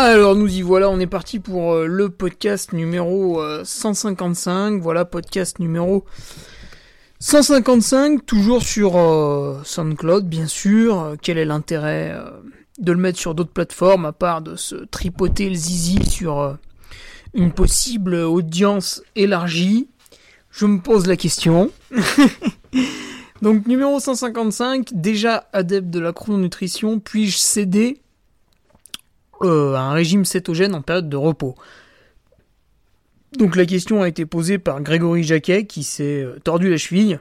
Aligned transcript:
Alors 0.00 0.36
nous 0.36 0.46
y 0.46 0.62
voilà, 0.62 0.88
on 0.90 1.00
est 1.00 1.08
parti 1.08 1.40
pour 1.40 1.72
euh, 1.72 1.86
le 1.86 2.08
podcast 2.08 2.72
numéro 2.72 3.42
155. 3.64 4.74
Euh, 4.74 4.78
voilà, 4.80 5.04
podcast 5.04 5.58
numéro 5.58 6.04
155, 7.18 8.24
toujours 8.24 8.62
sur 8.62 8.96
euh, 8.96 9.60
SoundCloud 9.64 10.28
bien 10.28 10.46
sûr. 10.46 11.16
Quel 11.20 11.36
est 11.36 11.44
l'intérêt 11.44 12.16
de 12.78 12.92
le 12.92 12.98
mettre 12.98 13.18
sur 13.18 13.34
d'autres 13.34 13.50
plateformes 13.50 14.04
à 14.06 14.12
part 14.12 14.40
de 14.40 14.54
se 14.54 14.76
tripoter 14.76 15.48
le 15.48 15.56
zizi 15.56 16.08
sur 16.08 16.56
une 17.34 17.50
possible 17.50 18.14
audience 18.14 19.02
élargie? 19.16 19.88
Je 20.52 20.66
me 20.66 20.78
pose 20.78 21.08
la 21.08 21.16
question. 21.16 21.72
Donc 23.42 23.66
numéro 23.66 23.98
155, 23.98 24.90
déjà 24.92 25.48
adepte 25.52 25.90
de 25.90 25.98
la 25.98 26.12
chrononutrition, 26.12 27.00
puis-je 27.00 27.36
céder 27.36 27.98
euh, 29.42 29.74
un 29.76 29.92
régime 29.92 30.24
cétogène 30.24 30.74
en 30.74 30.82
période 30.82 31.08
de 31.08 31.16
repos. 31.16 31.54
Donc 33.36 33.56
la 33.56 33.66
question 33.66 34.02
a 34.02 34.08
été 34.08 34.26
posée 34.26 34.58
par 34.58 34.80
Grégory 34.80 35.22
Jacquet 35.22 35.66
qui 35.66 35.82
s'est 35.82 36.22
euh, 36.22 36.38
tordu 36.42 36.70
la 36.70 36.76
cheville. 36.76 37.20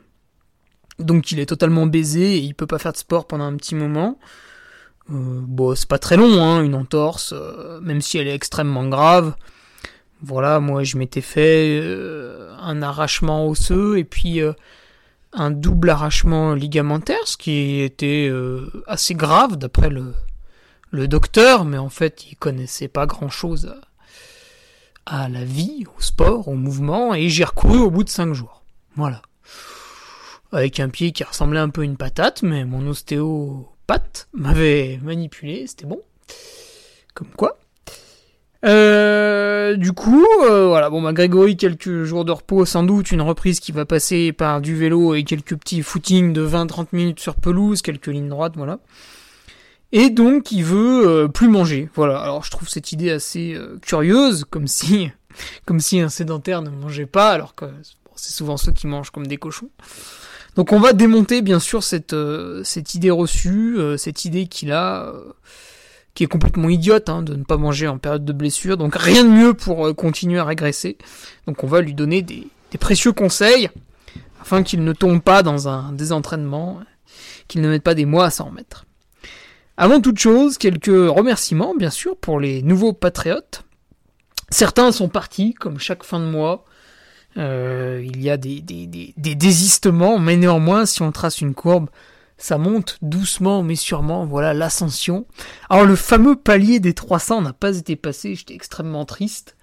Donc 0.99 1.31
il 1.31 1.39
est 1.39 1.45
totalement 1.45 1.85
baisé 1.85 2.37
et 2.37 2.39
il 2.39 2.55
peut 2.55 2.65
pas 2.65 2.79
faire 2.79 2.93
de 2.93 2.97
sport 2.97 3.27
pendant 3.27 3.43
un 3.43 3.55
petit 3.55 3.75
moment. 3.75 4.17
Euh, 5.11 5.41
bon, 5.41 5.75
c'est 5.75 5.87
pas 5.87 5.99
très 5.99 6.17
long, 6.17 6.41
hein, 6.41 6.63
une 6.63 6.75
entorse, 6.75 7.33
même 7.81 8.01
si 8.01 8.17
elle 8.17 8.27
est 8.27 8.35
extrêmement 8.35 8.87
grave. 8.87 9.35
Voilà, 10.23 10.59
moi 10.59 10.83
je 10.83 10.97
m'étais 10.97 11.21
fait 11.21 11.79
un 12.59 12.81
arrachement 12.81 13.47
osseux 13.47 13.99
et 13.99 14.03
puis 14.03 14.41
un 15.33 15.51
double 15.51 15.91
arrachement 15.91 16.55
ligamentaire, 16.55 17.25
ce 17.25 17.37
qui 17.37 17.81
était 17.81 18.31
assez 18.87 19.13
grave 19.13 19.57
d'après 19.57 19.89
le, 19.89 20.13
le 20.91 21.07
docteur, 21.07 21.65
mais 21.65 21.77
en 21.77 21.89
fait, 21.89 22.25
il 22.31 22.35
connaissait 22.35 22.87
pas 22.87 23.05
grand 23.05 23.29
chose 23.29 23.75
à 25.05 25.29
la 25.29 25.43
vie, 25.43 25.85
au 25.97 26.01
sport, 26.01 26.47
au 26.47 26.55
mouvement, 26.55 27.13
et 27.13 27.29
j'ai 27.29 27.43
recouru 27.43 27.79
au 27.79 27.89
bout 27.89 28.03
de 28.03 28.09
cinq 28.09 28.33
jours. 28.33 28.63
Voilà. 28.95 29.21
Avec 30.51 30.79
un 30.79 30.89
pied 30.89 31.11
qui 31.11 31.23
ressemblait 31.23 31.59
un 31.59 31.69
peu 31.69 31.81
à 31.81 31.85
une 31.85 31.97
patate, 31.97 32.43
mais 32.43 32.65
mon 32.65 32.85
ostéopathe 32.87 34.27
m'avait 34.33 34.99
manipulé, 35.03 35.65
c'était 35.67 35.85
bon. 35.85 36.01
Comme 37.13 37.29
quoi. 37.29 37.57
Euh, 38.65 39.75
du 39.75 39.93
coup, 39.93 40.25
euh, 40.43 40.67
voilà, 40.67 40.89
bon, 40.89 41.01
bah, 41.01 41.13
Grégory, 41.13 41.57
quelques 41.57 42.03
jours 42.03 42.25
de 42.25 42.31
repos, 42.31 42.65
sans 42.65 42.83
doute, 42.83 43.11
une 43.11 43.21
reprise 43.21 43.59
qui 43.59 43.71
va 43.71 43.85
passer 43.85 44.33
par 44.33 44.61
du 44.61 44.75
vélo 44.75 45.15
et 45.15 45.23
quelques 45.23 45.55
petits 45.55 45.83
footings 45.83 46.33
de 46.33 46.45
20-30 46.45 46.87
minutes 46.91 47.19
sur 47.19 47.35
pelouse, 47.35 47.81
quelques 47.81 48.07
lignes 48.07 48.29
droites, 48.29 48.55
voilà. 48.55 48.79
Et 49.91 50.09
donc 50.09 50.51
il 50.51 50.63
veut 50.63 51.07
euh, 51.07 51.27
plus 51.27 51.47
manger. 51.47 51.89
Voilà. 51.95 52.19
Alors 52.19 52.43
je 52.43 52.51
trouve 52.51 52.69
cette 52.69 52.91
idée 52.91 53.11
assez 53.11 53.53
euh, 53.53 53.77
curieuse, 53.81 54.45
comme 54.49 54.67
si, 54.67 55.11
comme 55.65 55.79
si 55.79 55.99
un 55.99 56.09
sédentaire 56.09 56.61
ne 56.61 56.69
mangeait 56.69 57.05
pas, 57.05 57.31
alors 57.31 57.55
que 57.55 57.65
c'est 58.15 58.33
souvent 58.33 58.57
ceux 58.57 58.71
qui 58.71 58.87
mangent 58.87 59.11
comme 59.11 59.27
des 59.27 59.37
cochons. 59.37 59.69
Donc 60.55 60.71
on 60.71 60.79
va 60.79 60.93
démonter 60.93 61.41
bien 61.41 61.59
sûr 61.59 61.83
cette 61.83 62.13
euh, 62.13 62.63
cette 62.63 62.95
idée 62.95 63.11
reçue, 63.11 63.77
cette 63.97 64.25
idée 64.25 64.47
qu'il 64.47 64.71
a, 64.71 65.13
qui 66.15 66.23
est 66.23 66.27
complètement 66.27 66.67
idiote, 66.67 67.09
hein, 67.09 67.21
de 67.21 67.35
ne 67.35 67.43
pas 67.43 67.57
manger 67.57 67.87
en 67.87 67.97
période 67.97 68.25
de 68.25 68.33
blessure. 68.33 68.75
Donc 68.75 68.95
rien 68.95 69.23
de 69.23 69.29
mieux 69.29 69.53
pour 69.53 69.95
continuer 69.95 70.39
à 70.39 70.45
régresser. 70.45 70.97
Donc 71.45 71.63
on 71.63 71.67
va 71.67 71.79
lui 71.79 71.93
donner 71.93 72.23
des, 72.23 72.47
des 72.71 72.77
précieux 72.77 73.13
conseils 73.13 73.69
afin 74.41 74.63
qu'il 74.63 74.83
ne 74.83 74.93
tombe 74.93 75.21
pas 75.21 75.43
dans 75.43 75.69
un 75.69 75.93
désentraînement, 75.93 76.79
qu'il 77.47 77.61
ne 77.61 77.69
mette 77.69 77.83
pas 77.83 77.93
des 77.93 78.05
mois 78.05 78.25
à 78.25 78.29
s'en 78.29 78.45
remettre. 78.45 78.86
Avant 79.77 80.01
toute 80.01 80.17
chose, 80.17 80.57
quelques 80.57 80.87
remerciements, 80.87 81.75
bien 81.75 81.91
sûr, 81.91 82.17
pour 82.17 82.39
les 82.39 82.63
nouveaux 82.63 82.93
patriotes. 82.93 83.63
Certains 84.49 84.91
sont 84.91 85.07
partis, 85.07 85.53
comme 85.53 85.77
chaque 85.79 86.03
fin 86.03 86.19
de 86.19 86.25
mois. 86.25 86.65
Euh, 87.37 88.01
il 88.03 88.21
y 88.21 88.31
a 88.31 88.37
des, 88.37 88.61
des, 88.61 88.87
des, 88.87 89.13
des, 89.15 89.35
désistements, 89.35 90.17
mais 90.17 90.35
néanmoins, 90.37 90.87
si 90.87 91.03
on 91.03 91.11
trace 91.11 91.41
une 91.41 91.53
courbe, 91.53 91.89
ça 92.39 92.57
monte 92.57 92.97
doucement 93.03 93.61
mais 93.61 93.75
sûrement. 93.75 94.25
Voilà 94.25 94.55
l'ascension. 94.55 95.27
Alors 95.69 95.85
le 95.85 95.95
fameux 95.95 96.35
palier 96.35 96.79
des 96.79 96.93
300 96.93 97.41
n'a 97.41 97.53
pas 97.53 97.77
été 97.77 97.95
passé. 97.95 98.33
J'étais 98.33 98.55
extrêmement 98.55 99.05
triste. 99.05 99.55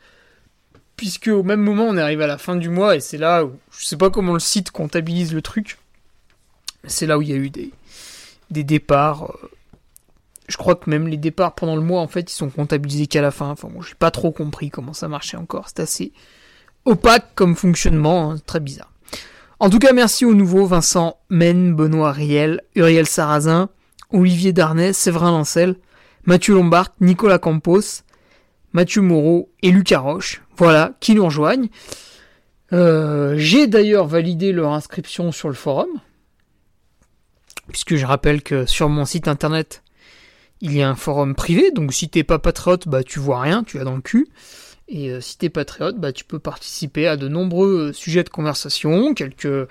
Puisque 0.97 1.27
au 1.29 1.43
même 1.43 1.61
moment, 1.61 1.87
on 1.87 1.97
est 1.97 2.01
arrivé 2.01 2.23
à 2.23 2.29
la 2.29 2.39
fin 2.39 2.55
du 2.55 2.69
mois 2.69 2.95
et 2.95 3.01
c'est 3.01 3.19
là 3.19 3.45
où 3.45 3.53
je 3.77 3.85
sais 3.85 3.97
pas 3.97 4.11
comment 4.11 4.35
le 4.35 4.39
site 4.39 4.71
comptabilise 4.71 5.35
le 5.35 5.43
truc. 5.43 5.79
C'est 6.87 7.07
là 7.07 7.19
où 7.19 7.23
il 7.23 7.31
y 7.31 7.33
a 7.33 7.37
eu 7.37 7.51
des, 7.51 7.73
des 8.51 8.63
départs. 8.63 9.25
Euh, 9.25 9.49
je 10.49 10.57
crois 10.57 10.75
que 10.75 10.91
même 10.91 11.09
les 11.09 11.17
départs 11.17 11.55
pendant 11.55 11.77
le 11.77 11.83
mois, 11.83 12.01
en 12.01 12.09
fait, 12.09 12.31
ils 12.31 12.35
sont 12.35 12.51
comptabilisés 12.51 13.07
qu'à 13.07 13.23
la 13.23 13.31
fin. 13.31 13.51
Enfin 13.51 13.69
bon, 13.73 13.81
j'ai 13.81 13.95
pas 13.95 14.11
trop 14.11 14.31
compris 14.31 14.71
comment 14.71 14.93
ça 14.93 15.09
marchait 15.09 15.37
encore. 15.37 15.69
C'est 15.69 15.81
assez 15.81 16.13
opaque 16.85 17.35
comme 17.35 17.57
fonctionnement, 17.57 18.33
hein, 18.33 18.37
très 18.47 18.61
bizarre. 18.61 18.93
En 19.61 19.71
tout 19.71 19.79
cas, 19.79 19.93
merci 19.93 20.25
aux 20.25 20.35
nouveaux 20.35 20.67
Vincent 20.67 21.19
Men, 21.31 21.75
Benoît 21.75 22.13
Riel, 22.13 22.63
Uriel 22.75 23.07
Sarrazin, 23.07 23.71
Olivier 24.11 24.53
Darnay, 24.53 24.93
Séverin 24.93 25.31
Lancel, 25.31 25.77
Mathieu 26.25 26.55
Lombard, 26.55 26.89
Nicolas 27.01 27.39
Campos, 27.39 28.03
Mathieu 28.73 29.01
Moreau 29.01 29.51
et 29.63 29.71
Lucas 29.71 30.01
Roche. 30.01 30.43
Voilà, 30.57 30.93
qui 31.01 31.15
nous 31.15 31.25
rejoignent. 31.25 31.69
Euh, 32.73 33.35
j'ai 33.37 33.67
d'ailleurs 33.67 34.07
validé 34.07 34.53
leur 34.53 34.73
inscription 34.73 35.33
sur 35.33 35.49
le 35.49 35.55
forum, 35.55 35.89
puisque 37.71 37.95
je 37.95 38.05
rappelle 38.05 38.43
que 38.43 38.67
sur 38.67 38.89
mon 38.89 39.05
site 39.05 39.29
internet, 39.29 39.84
il 40.65 40.75
y 40.75 40.83
a 40.83 40.89
un 40.89 40.95
forum 40.95 41.35
privé, 41.35 41.71
donc 41.73 41.93
si 41.93 42.09
t'es 42.09 42.25
pas 42.25 42.39
patriote, 42.39 42.89
bah 42.89 43.05
tu 43.05 43.21
vois 43.21 43.43
rien, 43.43 43.65
tu 43.65 43.79
as 43.79 43.85
dans 43.85 43.97
le 43.97 44.01
cul. 44.01 44.29
Et 44.89 45.11
euh, 45.11 45.21
si 45.21 45.37
t'es 45.37 45.51
patriote, 45.51 45.99
bah 45.99 46.11
tu 46.11 46.25
peux 46.25 46.39
participer 46.39 47.07
à 47.07 47.19
de 47.19 47.29
nombreux 47.29 47.91
euh, 47.91 47.93
sujets 47.93 48.25
de 48.25 48.31
conversation, 48.31 49.13
quelques 49.13 49.69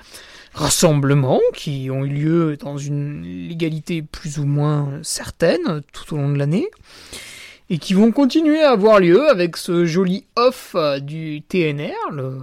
rassemblements 0.54 1.42
qui 1.56 1.90
ont 1.90 2.06
eu 2.06 2.10
lieu 2.10 2.58
dans 2.58 2.78
une 2.78 3.24
légalité 3.24 4.04
plus 4.04 4.38
ou 4.38 4.46
moins 4.46 5.00
certaine 5.02 5.82
tout 5.94 6.14
au 6.14 6.18
long 6.18 6.30
de 6.30 6.38
l'année 6.38 6.70
et 7.72 7.80
qui 7.80 7.96
vont 7.96 8.12
continuer 8.12 8.62
à 8.62 8.70
avoir 8.70 9.00
lieu 9.00 9.28
avec 9.28 9.58
ce 9.58 9.86
joli 9.86 10.28
off 10.36 10.74
euh, 10.76 11.00
du 11.00 11.42
TNR 11.42 12.12
le, 12.12 12.38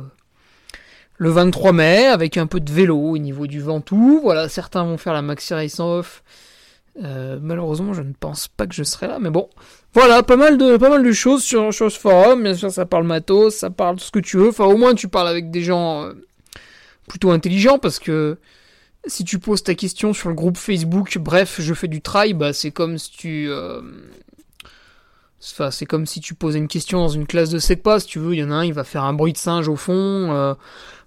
le 1.18 1.30
23 1.30 1.72
mai 1.72 2.06
avec 2.06 2.36
un 2.36 2.48
peu 2.48 2.58
de 2.58 2.72
vélo 2.72 2.98
au 2.98 3.18
niveau 3.18 3.46
du 3.46 3.60
Ventoux. 3.60 4.18
Voilà, 4.24 4.48
certains 4.48 4.82
vont 4.82 4.98
faire 4.98 5.12
la 5.12 5.22
Maxi 5.22 5.54
Race 5.54 5.78
off 5.78 6.24
euh, 7.02 7.38
malheureusement, 7.40 7.94
je 7.94 8.02
ne 8.02 8.12
pense 8.12 8.48
pas 8.48 8.66
que 8.66 8.74
je 8.74 8.82
serai 8.82 9.06
là, 9.06 9.18
mais 9.18 9.30
bon. 9.30 9.48
Voilà, 9.92 10.22
pas 10.22 10.36
mal 10.36 10.58
de, 10.58 10.76
pas 10.76 10.90
mal 10.90 11.02
de 11.02 11.12
choses 11.12 11.42
sur, 11.42 11.72
sur 11.72 11.90
ce 11.90 11.98
forum. 11.98 12.42
Bien 12.42 12.54
sûr, 12.54 12.70
ça 12.70 12.86
parle 12.86 13.04
matos, 13.04 13.56
ça 13.56 13.70
parle 13.70 13.96
de 13.96 14.00
ce 14.00 14.10
que 14.10 14.18
tu 14.18 14.36
veux. 14.36 14.48
Enfin, 14.48 14.64
au 14.64 14.76
moins, 14.76 14.94
tu 14.94 15.08
parles 15.08 15.28
avec 15.28 15.50
des 15.50 15.62
gens 15.62 16.04
euh, 16.04 16.12
plutôt 17.08 17.30
intelligents 17.30 17.78
parce 17.78 17.98
que 17.98 18.38
si 19.06 19.24
tu 19.24 19.38
poses 19.38 19.62
ta 19.62 19.74
question 19.74 20.12
sur 20.12 20.28
le 20.28 20.34
groupe 20.34 20.58
Facebook, 20.58 21.16
bref, 21.18 21.60
je 21.60 21.74
fais 21.74 21.88
du 21.88 22.02
try, 22.02 22.34
bah 22.34 22.52
c'est 22.52 22.70
comme 22.70 22.98
si 22.98 23.10
tu... 23.12 23.46
Euh, 23.48 23.80
c'est 25.42 25.86
comme 25.86 26.04
si 26.04 26.20
tu 26.20 26.34
posais 26.34 26.58
une 26.58 26.68
question 26.68 26.98
dans 26.98 27.08
une 27.08 27.26
classe 27.26 27.48
de 27.48 27.58
SECPA, 27.58 28.00
si 28.00 28.06
tu 28.06 28.18
veux, 28.18 28.34
il 28.34 28.40
y 28.40 28.44
en 28.44 28.50
a 28.50 28.56
un, 28.56 28.64
il 28.66 28.74
va 28.74 28.84
faire 28.84 29.04
un 29.04 29.14
bruit 29.14 29.32
de 29.32 29.38
singe 29.38 29.68
au 29.68 29.76
fond, 29.76 30.54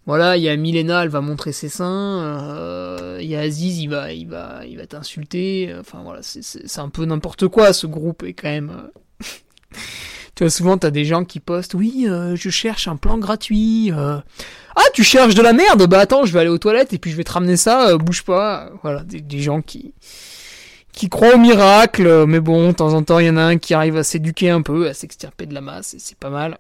voilà, 0.05 0.38
il 0.38 0.44
y 0.44 0.50
a 0.50 0.55
Milena, 0.55 1.03
elle 1.03 1.09
va 1.09 1.21
montrer 1.21 1.51
ses 1.51 1.69
seins, 1.69 2.21
euh, 2.23 3.19
il 3.21 3.27
y 3.27 3.35
a 3.35 3.39
Aziz, 3.39 3.79
il 3.79 3.88
va, 3.88 4.11
il 4.11 4.27
va, 4.27 4.61
il 4.67 4.77
va 4.77 4.85
t'insulter, 4.85 5.73
enfin 5.79 6.01
voilà, 6.03 6.21
c'est 6.21 6.79
un 6.79 6.89
peu 6.89 7.05
n'importe 7.05 7.47
quoi, 7.47 7.73
ce 7.73 7.88
groupe 7.88 8.23
est 8.23 8.33
quand 8.33 8.50
même... 8.50 8.89
tu 10.35 10.44
vois, 10.44 10.50
souvent, 10.50 10.77
t'as 10.77 10.91
des 10.91 11.05
gens 11.05 11.23
qui 11.23 11.39
postent, 11.39 11.73
oui, 11.73 12.07
je 12.07 12.50
cherche 12.50 12.88
un 12.88 12.97
plan 12.97 13.17
gratuit, 13.17 13.91
ah, 14.75 14.81
tu 14.94 15.03
cherches 15.03 15.35
de 15.35 15.41
la 15.41 15.53
merde 15.53 15.88
Bah 15.88 16.00
attends, 16.00 16.25
je 16.25 16.33
vais 16.33 16.39
aller 16.39 16.50
aux 16.50 16.57
toilettes 16.57 16.94
et 16.94 16.97
puis 16.97 17.11
je 17.11 17.15
vais 17.15 17.23
te 17.23 17.31
ramener 17.31 17.57
ça, 17.57 17.89
euh, 17.89 17.97
bouge 17.97 18.23
pas. 18.23 18.71
Voilà, 18.81 19.03
des, 19.03 19.39
gens 19.39 19.61
qui 19.61 19.94
qui 20.91 21.09
croient 21.09 21.35
au 21.35 21.39
miracle, 21.39 22.05
euh, 22.05 22.25
mais 22.25 22.39
bon, 22.39 22.69
de 22.69 22.73
temps 22.73 22.94
en 22.94 23.03
temps, 23.03 23.19
il 23.19 23.25
y 23.25 23.29
en 23.29 23.38
a 23.38 23.44
un 23.44 23.57
qui 23.57 23.73
arrive 23.73 23.97
à 23.97 24.03
s'éduquer 24.03 24.50
un 24.50 24.61
peu, 24.61 24.88
à 24.88 24.94
s'extirper 24.94 25.47
de 25.47 25.53
la 25.53 25.61
masse, 25.61 25.95
et 25.95 26.00
c'est 26.00 26.17
pas 26.17 26.29
mal. 26.29 26.57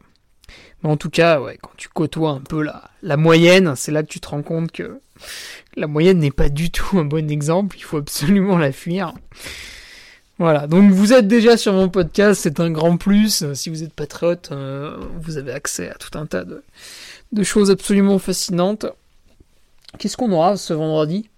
Mais 0.83 0.89
en 0.89 0.97
tout 0.97 1.09
cas, 1.09 1.39
ouais, 1.39 1.57
quand 1.61 1.71
tu 1.77 1.89
côtoies 1.89 2.31
un 2.31 2.41
peu 2.41 2.61
la, 2.61 2.89
la 3.01 3.17
moyenne, 3.17 3.75
c'est 3.75 3.91
là 3.91 4.03
que 4.03 4.07
tu 4.07 4.19
te 4.19 4.27
rends 4.27 4.43
compte 4.43 4.71
que 4.71 4.99
la 5.75 5.87
moyenne 5.87 6.19
n'est 6.19 6.31
pas 6.31 6.49
du 6.49 6.71
tout 6.71 6.99
un 6.99 7.05
bon 7.05 7.29
exemple, 7.29 7.77
il 7.77 7.83
faut 7.83 7.97
absolument 7.97 8.57
la 8.57 8.71
fuir. 8.71 9.13
Voilà, 10.39 10.65
donc 10.65 10.91
vous 10.91 11.13
êtes 11.13 11.27
déjà 11.27 11.57
sur 11.57 11.73
mon 11.73 11.89
podcast, 11.89 12.41
c'est 12.41 12.59
un 12.59 12.71
grand 12.71 12.97
plus. 12.97 13.53
Si 13.53 13.69
vous 13.69 13.83
êtes 13.83 13.93
patriote, 13.93 14.49
euh, 14.51 14.97
vous 15.21 15.37
avez 15.37 15.51
accès 15.51 15.89
à 15.89 15.93
tout 15.93 16.17
un 16.17 16.25
tas 16.25 16.43
de, 16.43 17.43
choses 17.43 17.69
absolument 17.69 18.17
fascinantes. 18.17 18.87
Qu'est-ce 19.99 20.17
qu'on 20.17 20.31
aura 20.31 20.57
ce 20.57 20.73
vendredi? 20.73 21.29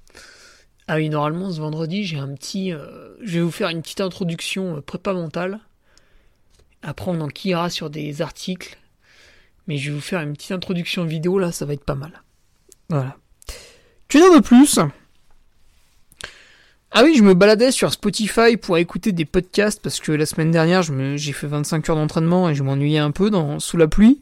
Ah 0.87 0.95
oui, 0.95 1.09
normalement 1.09 1.51
ce 1.51 1.59
vendredi, 1.59 2.05
j'ai 2.05 2.17
un 2.17 2.33
petit. 2.35 2.71
Euh, 2.71 3.15
je 3.21 3.33
vais 3.33 3.41
vous 3.41 3.51
faire 3.51 3.69
une 3.69 3.81
petite 3.81 4.01
introduction 4.01 4.77
euh, 4.77 4.81
prépa 4.81 5.13
mentale. 5.13 5.59
Après, 6.81 7.11
on 7.11 7.19
enquillera 7.19 7.69
sur 7.69 7.89
des 7.89 8.21
articles. 8.21 8.77
Mais 9.67 9.77
je 9.77 9.89
vais 9.89 9.95
vous 9.95 10.01
faire 10.01 10.21
une 10.21 10.33
petite 10.33 10.51
introduction 10.51 11.05
vidéo 11.05 11.39
là, 11.39 11.51
ça 11.51 11.65
va 11.65 11.73
être 11.73 11.85
pas 11.85 11.95
mal. 11.95 12.23
Voilà. 12.89 13.17
Tu 14.07 14.19
n'en 14.19 14.35
de 14.35 14.41
plus? 14.41 14.79
Ah 16.91 17.03
oui, 17.03 17.15
je 17.17 17.23
me 17.23 17.33
baladais 17.33 17.71
sur 17.71 17.91
Spotify 17.91 18.55
pour 18.55 18.77
écouter 18.77 19.11
des 19.11 19.25
podcasts 19.25 19.81
parce 19.81 19.99
que 19.99 20.11
la 20.11 20.25
semaine 20.25 20.51
dernière, 20.51 20.81
j'ai 20.81 21.33
fait 21.33 21.47
25 21.47 21.89
heures 21.89 21.95
d'entraînement 21.97 22.49
et 22.49 22.55
je 22.55 22.63
m'ennuyais 22.63 22.99
un 22.99 23.11
peu 23.11 23.29
dans, 23.29 23.59
sous 23.59 23.75
la 23.75 23.87
pluie. 23.87 24.21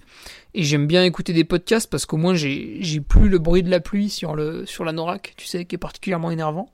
Et 0.55 0.63
j'aime 0.63 0.87
bien 0.87 1.03
écouter 1.03 1.33
des 1.33 1.43
podcasts 1.43 1.89
parce 1.89 2.05
qu'au 2.05 2.17
moins 2.17 2.33
j'ai 2.33 2.99
plus 3.07 3.29
le 3.29 3.37
bruit 3.37 3.63
de 3.63 3.69
la 3.69 3.79
pluie 3.79 4.09
sur, 4.09 4.35
le, 4.35 4.65
sur 4.65 4.85
la 4.85 4.91
Norac, 4.91 5.33
tu 5.37 5.45
sais, 5.45 5.65
qui 5.65 5.75
est 5.75 5.77
particulièrement 5.77 6.31
énervant. 6.31 6.71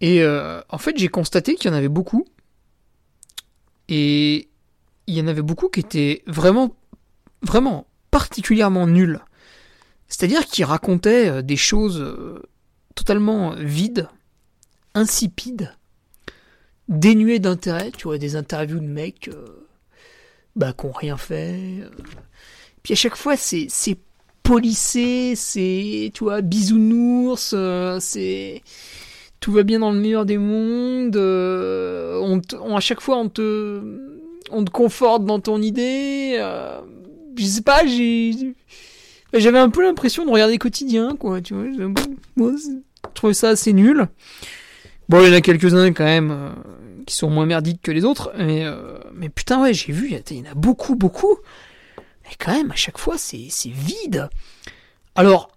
Et 0.00 0.22
euh, 0.22 0.60
en 0.68 0.78
fait, 0.78 0.98
j'ai 0.98 1.08
constaté 1.08 1.54
qu'il 1.54 1.70
y 1.70 1.74
en 1.74 1.76
avait 1.76 1.88
beaucoup. 1.88 2.26
Et 3.88 4.48
il 5.06 5.14
y 5.14 5.20
en 5.20 5.26
avait 5.26 5.42
beaucoup 5.42 5.68
qui 5.68 5.80
étaient 5.80 6.22
vraiment, 6.26 6.74
vraiment 7.44 7.86
particulièrement 8.10 8.86
nuls. 8.86 9.20
C'est-à-dire 10.08 10.46
qu'ils 10.46 10.64
racontaient 10.64 11.28
euh, 11.28 11.42
des 11.42 11.56
choses 11.56 12.00
euh, 12.00 12.42
totalement 12.94 13.54
vides, 13.56 14.08
insipides, 14.94 15.72
dénuées 16.88 17.38
d'intérêt. 17.38 17.90
Tu 17.96 18.04
vois, 18.04 18.18
des 18.18 18.36
interviews 18.36 18.80
de 18.80 18.86
mecs 18.86 19.30
bah, 20.56 20.72
qui 20.72 20.86
n'ont 20.86 20.92
rien 20.92 21.16
fait. 21.16 21.80
Puis 22.82 22.92
à 22.92 22.96
chaque 22.96 23.16
fois, 23.16 23.36
c'est, 23.36 23.68
polissé, 24.42 25.34
c'est, 25.36 26.10
tu 26.12 26.24
vois, 26.24 26.42
bisounours, 26.42 27.54
euh, 27.54 27.98
c'est, 27.98 28.62
tout 29.40 29.52
va 29.52 29.62
bien 29.62 29.78
dans 29.78 29.90
le 29.90 29.98
meilleur 29.98 30.26
des 30.26 30.36
mondes, 30.36 31.16
euh, 31.16 32.20
on, 32.20 32.76
à 32.76 32.80
chaque 32.80 33.00
fois, 33.00 33.16
on 33.16 33.30
te, 33.30 33.80
on 34.50 34.62
te 34.62 34.70
conforte 34.70 35.24
dans 35.24 35.40
ton 35.40 35.62
idée, 35.62 36.36
euh, 36.38 36.82
je 37.36 37.44
sais 37.44 37.62
pas, 37.62 37.82
j'avais 39.32 39.58
un 39.58 39.70
peu 39.70 39.82
l'impression 39.82 40.24
de 40.24 40.30
regarder 40.30 40.58
quotidien, 40.58 41.16
quoi, 41.16 41.40
tu 41.40 41.54
vois, 41.54 41.64
je 42.36 43.10
trouvais 43.14 43.34
ça 43.34 43.50
assez 43.50 43.72
nul. 43.72 44.08
Bon, 45.08 45.22
il 45.22 45.28
y 45.28 45.30
en 45.30 45.36
a 45.36 45.40
quelques-uns 45.40 45.92
quand 45.92 46.04
même 46.04 46.54
qui 47.04 47.14
sont 47.14 47.30
moins 47.30 47.46
merdiques 47.46 47.82
que 47.82 47.90
les 47.90 48.04
autres, 48.04 48.32
mais, 48.38 48.64
euh, 48.64 48.98
mais 49.14 49.28
putain, 49.28 49.60
ouais, 49.62 49.74
j'ai 49.74 49.92
vu, 49.92 50.08
il 50.08 50.36
y 50.36 50.40
en 50.48 50.50
a 50.50 50.54
beaucoup, 50.54 50.94
beaucoup. 50.94 51.36
Mais 51.96 52.32
quand 52.38 52.52
même, 52.52 52.70
à 52.70 52.76
chaque 52.76 52.98
fois, 52.98 53.16
c'est 53.18 53.48
vide. 53.66 54.28
Alors, 55.14 55.50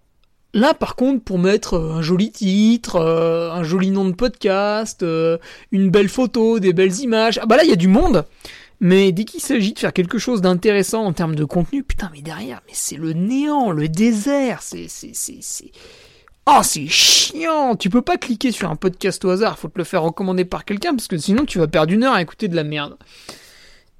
là, 0.54 0.74
par 0.74 0.96
contre, 0.96 1.24
pour 1.24 1.38
mettre 1.38 1.74
euh, 1.74 1.92
un 1.94 2.02
joli 2.02 2.30
titre, 2.30 2.96
euh, 2.96 3.50
un 3.50 3.62
joli 3.62 3.90
nom 3.90 4.06
de 4.06 4.14
podcast, 4.14 5.04
une 5.72 5.90
belle 5.90 6.08
photo, 6.08 6.58
des 6.58 6.72
belles 6.72 7.00
images, 7.00 7.38
ah 7.42 7.46
bah 7.46 7.56
là, 7.56 7.64
il 7.64 7.70
y 7.70 7.72
a 7.72 7.76
du 7.76 7.88
monde. 7.88 8.24
Mais 8.80 9.10
dès 9.12 9.24
qu'il 9.24 9.40
s'agit 9.40 9.72
de 9.72 9.78
faire 9.78 9.92
quelque 9.92 10.18
chose 10.18 10.40
d'intéressant 10.40 11.04
en 11.04 11.12
termes 11.12 11.34
de 11.34 11.44
contenu, 11.44 11.82
putain, 11.82 12.10
mais 12.12 12.22
derrière, 12.22 12.60
mais 12.66 12.74
c'est 12.74 12.96
le 12.96 13.12
néant, 13.12 13.72
le 13.72 13.88
désert, 13.88 14.62
c'est, 14.62 14.86
c'est, 14.88 15.14
c'est, 15.14 15.38
c'est, 15.40 15.72
Oh, 16.50 16.60
c'est 16.62 16.86
chiant 16.86 17.76
Tu 17.76 17.90
peux 17.90 18.00
pas 18.00 18.16
cliquer 18.16 18.52
sur 18.52 18.70
un 18.70 18.76
podcast 18.76 19.22
au 19.24 19.30
hasard, 19.30 19.58
faut 19.58 19.68
te 19.68 19.76
le 19.76 19.84
faire 19.84 20.02
recommander 20.02 20.46
par 20.46 20.64
quelqu'un, 20.64 20.94
parce 20.94 21.08
que 21.08 21.18
sinon 21.18 21.44
tu 21.44 21.58
vas 21.58 21.68
perdre 21.68 21.92
une 21.92 22.04
heure 22.04 22.14
à 22.14 22.22
écouter 22.22 22.48
de 22.48 22.56
la 22.56 22.64
merde. 22.64 22.96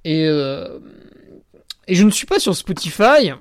Et, 0.04 0.26
euh... 0.26 0.78
et 1.86 1.94
je 1.94 2.04
ne 2.04 2.10
suis 2.10 2.26
pas 2.26 2.38
sur 2.38 2.56
Spotify, 2.56 3.32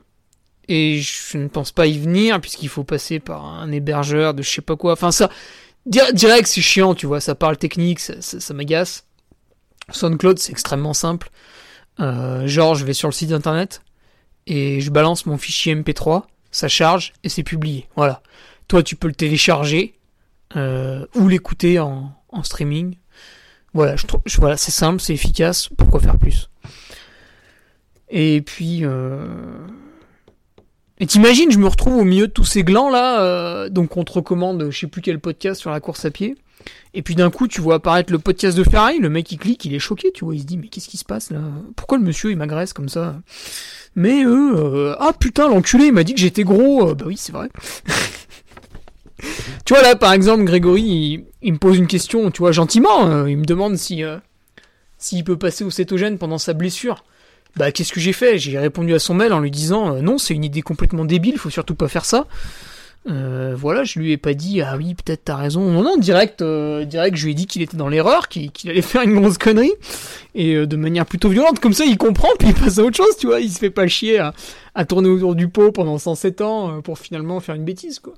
et 0.67 0.99
je 0.99 1.37
ne 1.37 1.47
pense 1.47 1.71
pas 1.71 1.87
y 1.87 1.97
venir, 1.97 2.41
puisqu'il 2.41 2.67
faut 2.67 2.83
passer 2.83 3.19
par 3.19 3.45
un 3.45 3.71
hébergeur 3.71 4.33
de 4.33 4.43
je 4.43 4.49
sais 4.49 4.61
pas 4.61 4.75
quoi. 4.75 4.93
Enfin, 4.93 5.11
ça, 5.11 5.29
direct, 5.85 6.47
c'est 6.47 6.61
chiant, 6.61 6.93
tu 6.93 7.05
vois, 7.05 7.21
ça 7.21 7.35
parle 7.35 7.57
technique, 7.57 7.99
ça, 8.01 8.21
ça, 8.21 8.53
m'agace. 8.53 9.05
SoundCloud, 9.91 10.39
c'est 10.39 10.51
extrêmement 10.51 10.93
simple. 10.93 11.29
Euh, 11.99 12.47
genre, 12.47 12.75
je 12.75 12.85
vais 12.85 12.93
sur 12.93 13.07
le 13.07 13.13
site 13.13 13.31
internet, 13.31 13.81
et 14.45 14.81
je 14.81 14.91
balance 14.91 15.25
mon 15.25 15.37
fichier 15.37 15.75
MP3, 15.75 16.23
ça 16.51 16.67
charge, 16.67 17.13
et 17.23 17.29
c'est 17.29 17.43
publié. 17.43 17.87
Voilà. 17.95 18.21
Toi, 18.67 18.83
tu 18.83 18.95
peux 18.95 19.07
le 19.07 19.15
télécharger 19.15 19.95
euh, 20.55 21.05
ou 21.15 21.27
l'écouter 21.27 21.79
en, 21.79 22.13
streaming. 22.43 22.95
Voilà, 23.73 23.95
voilà, 24.37 24.57
c'est 24.57 24.71
simple, 24.71 25.01
c'est 25.01 25.13
efficace. 25.13 25.69
Pourquoi 25.75 25.99
faire 25.99 26.17
plus? 26.17 26.49
Et 28.09 28.41
puis, 28.41 28.85
euh... 28.85 29.27
et 30.99 31.05
t'imagines, 31.05 31.51
je 31.51 31.59
me 31.59 31.67
retrouve 31.67 31.97
au 31.97 32.03
milieu 32.03 32.27
de 32.27 32.31
tous 32.31 32.45
ces 32.45 32.63
glands 32.63 32.89
là. 32.89 33.21
Euh, 33.21 33.69
donc 33.69 33.97
on 33.97 34.03
te 34.03 34.13
recommande, 34.13 34.69
je 34.69 34.79
sais 34.79 34.88
plus 34.88 35.01
quel 35.01 35.19
podcast 35.19 35.59
sur 35.59 35.71
la 35.71 35.79
course 35.79 36.05
à 36.05 36.11
pied. 36.11 36.35
Et 36.94 37.01
puis 37.01 37.16
d'un 37.16 37.30
coup, 37.30 37.47
tu 37.47 37.61
vois 37.61 37.75
apparaître 37.75 38.11
le 38.11 38.19
podcast 38.19 38.57
de 38.57 38.63
Ferrari. 38.63 38.99
Le 38.99 39.09
mec 39.09 39.31
il 39.31 39.37
clique, 39.37 39.63
il 39.66 39.73
est 39.73 39.80
choqué, 39.80 40.11
tu 40.11 40.25
vois, 40.25 40.35
il 40.35 40.42
se 40.42 40.45
dit 40.45 40.57
mais 40.57 40.68
qu'est-ce 40.68 40.89
qui 40.89 40.97
se 40.97 41.06
passe 41.06 41.31
là? 41.31 41.39
Pourquoi 41.75 41.97
le 41.97 42.04
monsieur 42.04 42.31
il 42.31 42.37
m'agresse 42.37 42.73
comme 42.73 42.89
ça? 42.89 43.16
Mais 43.97 44.23
eux, 44.23 44.54
euh, 44.56 44.95
ah 44.99 45.11
putain, 45.11 45.49
l'enculé, 45.49 45.85
il 45.87 45.94
m'a 45.94 46.04
dit 46.04 46.13
que 46.13 46.19
j'étais 46.19 46.44
gros. 46.44 46.94
bah 46.94 47.06
oui, 47.07 47.18
c'est 47.18 47.31
vrai. 47.31 47.49
tu 49.66 49.73
vois 49.73 49.81
là, 49.81 49.95
par 49.95 50.13
exemple, 50.13 50.44
Grégory, 50.44 51.25
il, 51.42 51.54
me 51.54 51.57
pose 51.57 51.77
une 51.77 51.87
question, 51.87 52.30
tu 52.30 52.39
vois, 52.39 52.51
gentiment. 52.51 53.07
Euh, 53.07 53.30
il 53.30 53.37
me 53.37 53.45
demande 53.45 53.75
si 53.75 54.04
euh, 54.04 54.18
s'il 54.99 55.23
peut 55.23 55.37
passer 55.37 55.63
au 55.63 55.71
cétogène 55.71 56.19
pendant 56.19 56.37
sa 56.37 56.54
blessure. 56.54 57.04
Bah, 57.57 57.71
qu'est-ce 57.71 57.92
que 57.92 57.99
j'ai 57.99 58.14
fait? 58.14 58.37
J'ai 58.37 58.57
répondu 58.59 58.94
à 58.94 58.99
son 58.99 59.14
mail 59.14 59.33
en 59.33 59.40
lui 59.40 59.52
disant 59.52 59.95
euh, 59.95 60.02
non, 60.02 60.18
c'est 60.18 60.33
une 60.33 60.44
idée 60.44 60.61
complètement 60.61 61.06
débile, 61.06 61.37
faut 61.37 61.49
surtout 61.49 61.76
pas 61.76 61.87
faire 61.87 62.06
ça. 62.06 62.28
voilà, 63.06 63.83
je 63.83 63.99
lui 63.99 64.11
ai 64.11 64.18
pas 64.18 64.33
dit 64.33 64.61
ah 64.61 64.76
oui, 64.78 64.94
peut-être 64.94 65.26
t'as 65.26 65.35
raison. 65.35 65.61
Non, 65.61 65.83
non, 65.83 65.97
direct, 65.97 66.44
direct, 66.44 67.18
je 67.18 67.26
lui 67.26 67.31
ai 67.31 67.35
dit 67.35 67.47
qu'il 67.47 67.61
était 67.61 67.78
dans 67.78 67.87
l'erreur, 67.90 68.28
qu'il 68.28 68.52
allait 68.69 68.81
faire 68.94 69.02
une 69.02 69.19
grosse 69.19 69.37
connerie 69.37 69.73
et 70.35 70.66
de 70.66 70.76
manière 70.76 71.06
plutôt 71.06 71.30
violente. 71.30 71.59
Comme 71.59 71.73
ça, 71.73 71.85
il 71.85 71.97
comprend 71.97 72.30
puis 72.37 72.49
il 72.49 72.54
passe 72.54 72.80
à 72.80 72.83
autre 72.83 72.97
chose, 72.97 73.18
tu 73.18 73.28
vois. 73.28 73.40
Il 73.40 73.52
se 73.52 73.59
fait 73.59 73.69
pas 73.69 73.87
chier 73.87 74.19
à, 74.19 74.33
à 74.76 74.85
tourner 74.85 75.09
autour 75.09 75.35
du 75.35 75.47
pot 75.47 75.71
pendant 75.71 75.97
107 75.97 76.42
ans 76.42 76.81
pour 76.81 76.99
finalement 76.99 77.40
faire 77.40 77.56
une 77.56 77.66
bêtise, 77.66 77.99
quoi. 77.99 78.14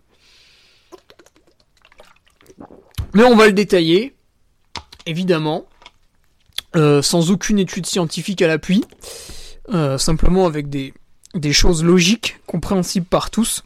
Mais 3.14 3.24
on 3.24 3.36
va 3.36 3.48
le 3.48 3.54
détailler, 3.54 4.14
évidemment, 5.06 5.66
euh, 6.76 7.02
sans 7.02 7.32
aucune 7.32 7.58
étude 7.58 7.86
scientifique 7.86 8.42
à 8.42 8.48
l'appui, 8.48 8.84
euh, 9.70 9.98
simplement 9.98 10.46
avec 10.46 10.70
des, 10.70 10.94
des 11.34 11.54
choses 11.54 11.84
logiques, 11.84 12.38
compréhensibles 12.46 13.06
par 13.08 13.32
tous. 13.32 13.64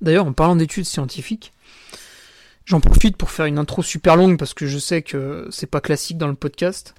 D'ailleurs, 0.00 0.26
en 0.26 0.32
parlant 0.32 0.56
d'études 0.56 0.86
scientifiques, 0.86 1.52
j'en 2.64 2.80
profite 2.80 3.16
pour 3.16 3.30
faire 3.30 3.46
une 3.46 3.58
intro 3.58 3.82
super 3.82 4.16
longue 4.16 4.38
parce 4.38 4.54
que 4.54 4.66
je 4.66 4.78
sais 4.78 5.02
que 5.02 5.48
c'est 5.50 5.66
pas 5.66 5.80
classique 5.80 6.16
dans 6.16 6.28
le 6.28 6.34
podcast. 6.34 6.94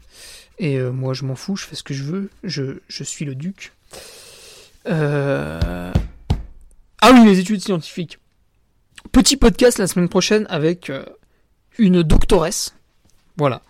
Et 0.60 0.78
euh, 0.78 0.92
moi, 0.92 1.14
je 1.14 1.26
m'en 1.26 1.36
fous, 1.36 1.56
je 1.56 1.66
fais 1.66 1.76
ce 1.76 1.84
que 1.84 1.96
je 1.96 2.04
veux, 2.04 2.30
je, 2.44 2.80
je 2.88 3.04
suis 3.04 3.26
le 3.26 3.34
duc. 3.36 3.74
Ah 4.86 5.92
oui, 7.12 7.26
les 7.26 7.40
études 7.40 7.62
scientifiques. 7.62 8.20
Petit 9.12 9.38
podcast 9.38 9.80
la 9.80 9.88
semaine 9.88 10.08
prochaine 10.08 10.46
avec 10.50 10.92
une 11.78 12.04
doctoresse, 12.04 12.76
voilà, 13.38 13.62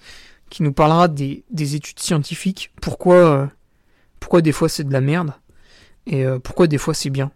qui 0.54 0.62
nous 0.62 0.72
parlera 0.72 1.08
des, 1.08 1.44
études 1.58 2.00
scientifiques, 2.00 2.72
pourquoi, 2.80 3.16
euh, 3.16 3.48
pourquoi 4.20 4.42
des 4.42 4.52
fois 4.52 4.70
c'est 4.70 4.84
de 4.84 4.94
la 4.94 5.02
merde, 5.02 5.34
et 6.06 6.24
euh, 6.24 6.38
pourquoi 6.38 6.68
des 6.68 6.78
fois 6.78 6.94
c'est 6.94 7.10
bien. 7.10 7.32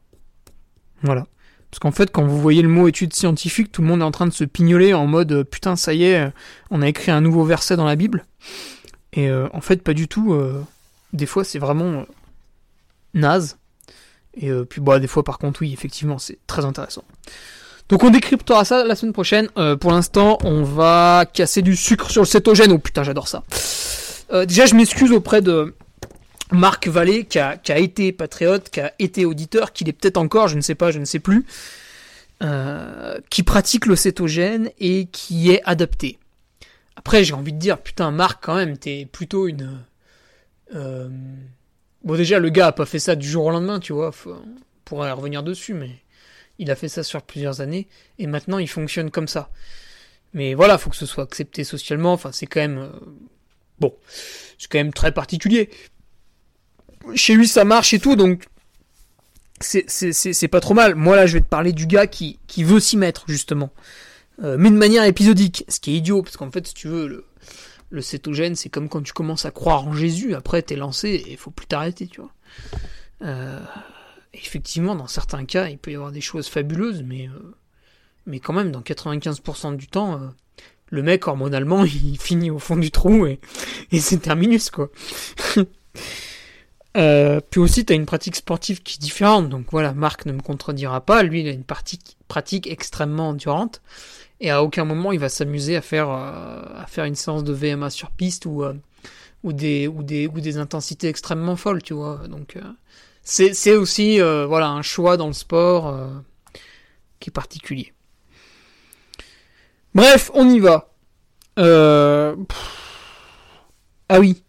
Voilà. 1.01 1.25
Parce 1.71 1.79
qu'en 1.79 1.89
fait, 1.89 2.11
quand 2.11 2.23
vous 2.23 2.39
voyez 2.39 2.61
le 2.61 2.69
mot 2.69 2.87
étude 2.87 3.13
scientifique, 3.13 3.71
tout 3.71 3.81
le 3.81 3.87
monde 3.87 4.01
est 4.01 4.03
en 4.03 4.11
train 4.11 4.27
de 4.27 4.33
se 4.33 4.43
pignoler 4.43 4.93
en 4.93 5.07
mode 5.07 5.31
euh, 5.31 5.43
putain, 5.43 5.75
ça 5.75 5.95
y 5.95 6.03
est, 6.03 6.31
on 6.69 6.83
a 6.83 6.87
écrit 6.87 7.09
un 7.09 7.21
nouveau 7.21 7.43
verset 7.43 7.75
dans 7.75 7.85
la 7.85 7.95
Bible. 7.95 8.23
Et 9.13 9.31
en 9.31 9.61
fait, 9.61 9.81
pas 9.81 9.95
du 9.95 10.07
tout. 10.07 10.37
des 11.11 11.25
fois, 11.25 11.43
c'est 11.43 11.57
vraiment 11.57 12.05
naze. 13.15 13.57
Et 14.35 14.51
puis, 14.69 14.79
bah, 14.79 14.99
des 14.99 15.07
fois, 15.07 15.23
par 15.23 15.39
contre, 15.39 15.61
oui, 15.61 15.73
effectivement, 15.73 16.19
c'est 16.19 16.37
très 16.45 16.65
intéressant. 16.65 17.03
Donc, 17.89 18.03
on 18.03 18.09
décryptera 18.09 18.65
ça 18.65 18.83
la 18.83 18.95
semaine 18.95 19.13
prochaine. 19.13 19.49
Euh, 19.57 19.75
pour 19.75 19.91
l'instant, 19.91 20.37
on 20.43 20.63
va 20.63 21.25
casser 21.31 21.61
du 21.61 21.75
sucre 21.75 22.09
sur 22.11 22.21
le 22.21 22.27
cétogène. 22.27 22.71
Oh 22.71 22.79
putain, 22.79 23.03
j'adore 23.03 23.27
ça. 23.27 23.43
Euh, 24.33 24.45
déjà, 24.45 24.65
je 24.65 24.75
m'excuse 24.75 25.11
auprès 25.11 25.41
de 25.41 25.73
Marc 26.51 26.87
Vallée, 26.87 27.25
qui 27.25 27.39
a, 27.39 27.55
qui 27.57 27.71
a 27.71 27.77
été 27.77 28.11
patriote, 28.11 28.69
qui 28.69 28.81
a 28.81 28.93
été 28.99 29.25
auditeur, 29.25 29.71
qu'il 29.71 29.87
est 29.87 29.93
peut-être 29.93 30.17
encore, 30.17 30.47
je 30.49 30.55
ne 30.57 30.61
sais 30.61 30.75
pas, 30.75 30.91
je 30.91 30.99
ne 30.99 31.05
sais 31.05 31.19
plus, 31.19 31.45
euh, 32.43 33.17
qui 33.29 33.43
pratique 33.43 33.85
le 33.85 33.95
cétogène 33.95 34.69
et 34.79 35.05
qui 35.05 35.51
est 35.51 35.61
adapté. 35.65 36.19
Après, 36.97 37.23
j'ai 37.23 37.33
envie 37.33 37.53
de 37.53 37.59
dire, 37.59 37.77
putain, 37.77 38.11
Marc, 38.11 38.43
quand 38.43 38.55
même, 38.55 38.77
t'es 38.77 39.07
plutôt 39.09 39.47
une. 39.47 39.79
euh, 40.75 41.07
Bon, 42.03 42.15
déjà, 42.15 42.39
le 42.39 42.49
gars 42.49 42.67
a 42.67 42.71
pas 42.71 42.85
fait 42.85 42.99
ça 42.99 43.15
du 43.15 43.27
jour 43.27 43.45
au 43.45 43.51
lendemain, 43.51 43.79
tu 43.79 43.93
vois. 43.93 44.11
On 44.25 44.37
pourrait 44.85 45.11
revenir 45.11 45.43
dessus, 45.43 45.73
mais 45.73 45.91
il 46.59 46.71
a 46.71 46.75
fait 46.75 46.89
ça 46.89 47.03
sur 47.03 47.21
plusieurs 47.21 47.61
années 47.61 47.87
et 48.19 48.27
maintenant 48.27 48.57
il 48.57 48.67
fonctionne 48.67 49.11
comme 49.11 49.27
ça. 49.27 49.51
Mais 50.33 50.53
voilà, 50.53 50.77
faut 50.77 50.89
que 50.89 50.95
ce 50.95 51.05
soit 51.05 51.23
accepté 51.23 51.63
socialement. 51.63 52.13
Enfin, 52.13 52.31
c'est 52.31 52.45
quand 52.47 52.59
même. 52.59 52.77
euh, 52.79 52.89
Bon, 53.79 53.93
c'est 54.57 54.69
quand 54.69 54.79
même 54.79 54.93
très 54.93 55.11
particulier. 55.11 55.69
Chez 57.15 57.35
lui, 57.35 57.47
ça 57.47 57.63
marche 57.63 57.93
et 57.93 57.99
tout, 57.99 58.15
donc. 58.15 58.45
C'est, 59.59 60.47
pas 60.47 60.59
trop 60.59 60.73
mal. 60.73 60.95
Moi, 60.95 61.15
là, 61.15 61.25
je 61.25 61.33
vais 61.33 61.41
te 61.41 61.47
parler 61.47 61.73
du 61.73 61.87
gars 61.87 62.05
qui, 62.05 62.37
qui 62.47 62.63
veut 62.63 62.79
s'y 62.79 62.97
mettre, 62.97 63.25
justement. 63.27 63.71
Euh, 64.43 64.55
mais 64.59 64.69
de 64.69 64.75
manière 64.75 65.03
épisodique. 65.03 65.63
Ce 65.67 65.79
qui 65.79 65.91
est 65.93 65.97
idiot, 65.97 66.21
parce 66.21 66.37
qu'en 66.37 66.51
fait, 66.51 66.67
si 66.67 66.73
tu 66.73 66.87
veux, 66.87 67.07
le, 67.07 67.25
le 67.89 68.01
cétogène, 68.01 68.55
c'est 68.55 68.69
comme 68.69 68.89
quand 68.89 69.01
tu 69.01 69.13
commences 69.13 69.45
à 69.45 69.51
croire 69.51 69.87
en 69.87 69.93
Jésus. 69.93 70.35
Après, 70.35 70.61
t'es 70.61 70.75
lancé 70.75 71.23
et 71.27 71.37
faut 71.37 71.51
plus 71.51 71.65
t'arrêter, 71.67 72.07
tu 72.07 72.21
vois. 72.21 72.31
Euh, 73.23 73.59
effectivement, 74.41 74.95
dans 74.95 75.07
certains 75.07 75.45
cas, 75.45 75.67
il 75.67 75.77
peut 75.77 75.91
y 75.91 75.95
avoir 75.95 76.11
des 76.11 76.21
choses 76.21 76.47
fabuleuses, 76.47 77.03
mais, 77.03 77.29
euh, 77.29 78.39
quand 78.43 78.53
même, 78.53 78.71
dans 78.71 78.81
95% 78.81 79.75
du 79.75 79.87
temps, 79.87 80.15
euh, 80.15 80.27
le 80.89 81.03
mec, 81.03 81.27
hormonalement, 81.27 81.83
il 81.85 82.19
finit 82.19 82.51
au 82.51 82.59
fond 82.59 82.75
du 82.75 82.91
trou 82.91 83.25
et, 83.25 83.39
c'est 83.99 84.19
terminus, 84.19 84.69
quoi. 84.69 84.89
Euh, 86.95 87.41
puis 87.51 87.59
aussi, 87.59 87.85
tu 87.85 87.93
as 87.93 87.95
une 87.95 88.07
pratique 88.07 88.35
sportive 88.35 88.81
qui 88.81 88.95
est 88.95 88.99
différente. 88.99 89.49
Donc 89.49 89.67
voilà, 89.69 89.93
Marc 89.93 90.25
ne 90.25 90.31
me 90.31 90.41
contredira 90.41 90.99
pas. 91.01 91.21
Lui, 91.21 91.41
il 91.41 91.47
a 91.47 91.51
une 91.51 91.63
pratique, 91.63 92.65
extrêmement 92.65 93.29
endurante. 93.29 93.83
Et 94.39 94.49
à 94.49 94.63
aucun 94.63 94.83
moment, 94.83 95.11
il 95.11 95.19
va 95.19 95.29
s'amuser 95.29 95.75
à 95.75 95.83
faire, 95.83 96.09
une 96.09 97.13
séance 97.13 97.43
de 97.43 97.53
VMA 97.53 97.91
sur 97.91 98.09
piste 98.09 98.47
ou, 98.47 98.63
des, 99.43 99.87
ou, 99.87 100.01
des, 100.01 100.57
intensités 100.57 101.07
extrêmement 101.07 101.55
folles, 101.55 101.83
tu 101.83 101.93
vois. 101.93 102.27
Donc 102.27 102.57
c'est 103.29 103.75
aussi 103.75 104.21
euh, 104.21 104.49
un 104.49 104.81
choix 104.81 105.17
dans 105.17 105.27
le 105.27 105.33
sport 105.33 105.87
euh, 105.87 106.07
qui 107.19 107.29
est 107.29 107.31
particulier. 107.31 107.93
Bref, 109.93 110.31
on 110.33 110.49
y 110.49 110.59
va. 110.59 110.93
Euh. 111.59 112.37
Ah 114.07 114.21
oui. 114.21 114.43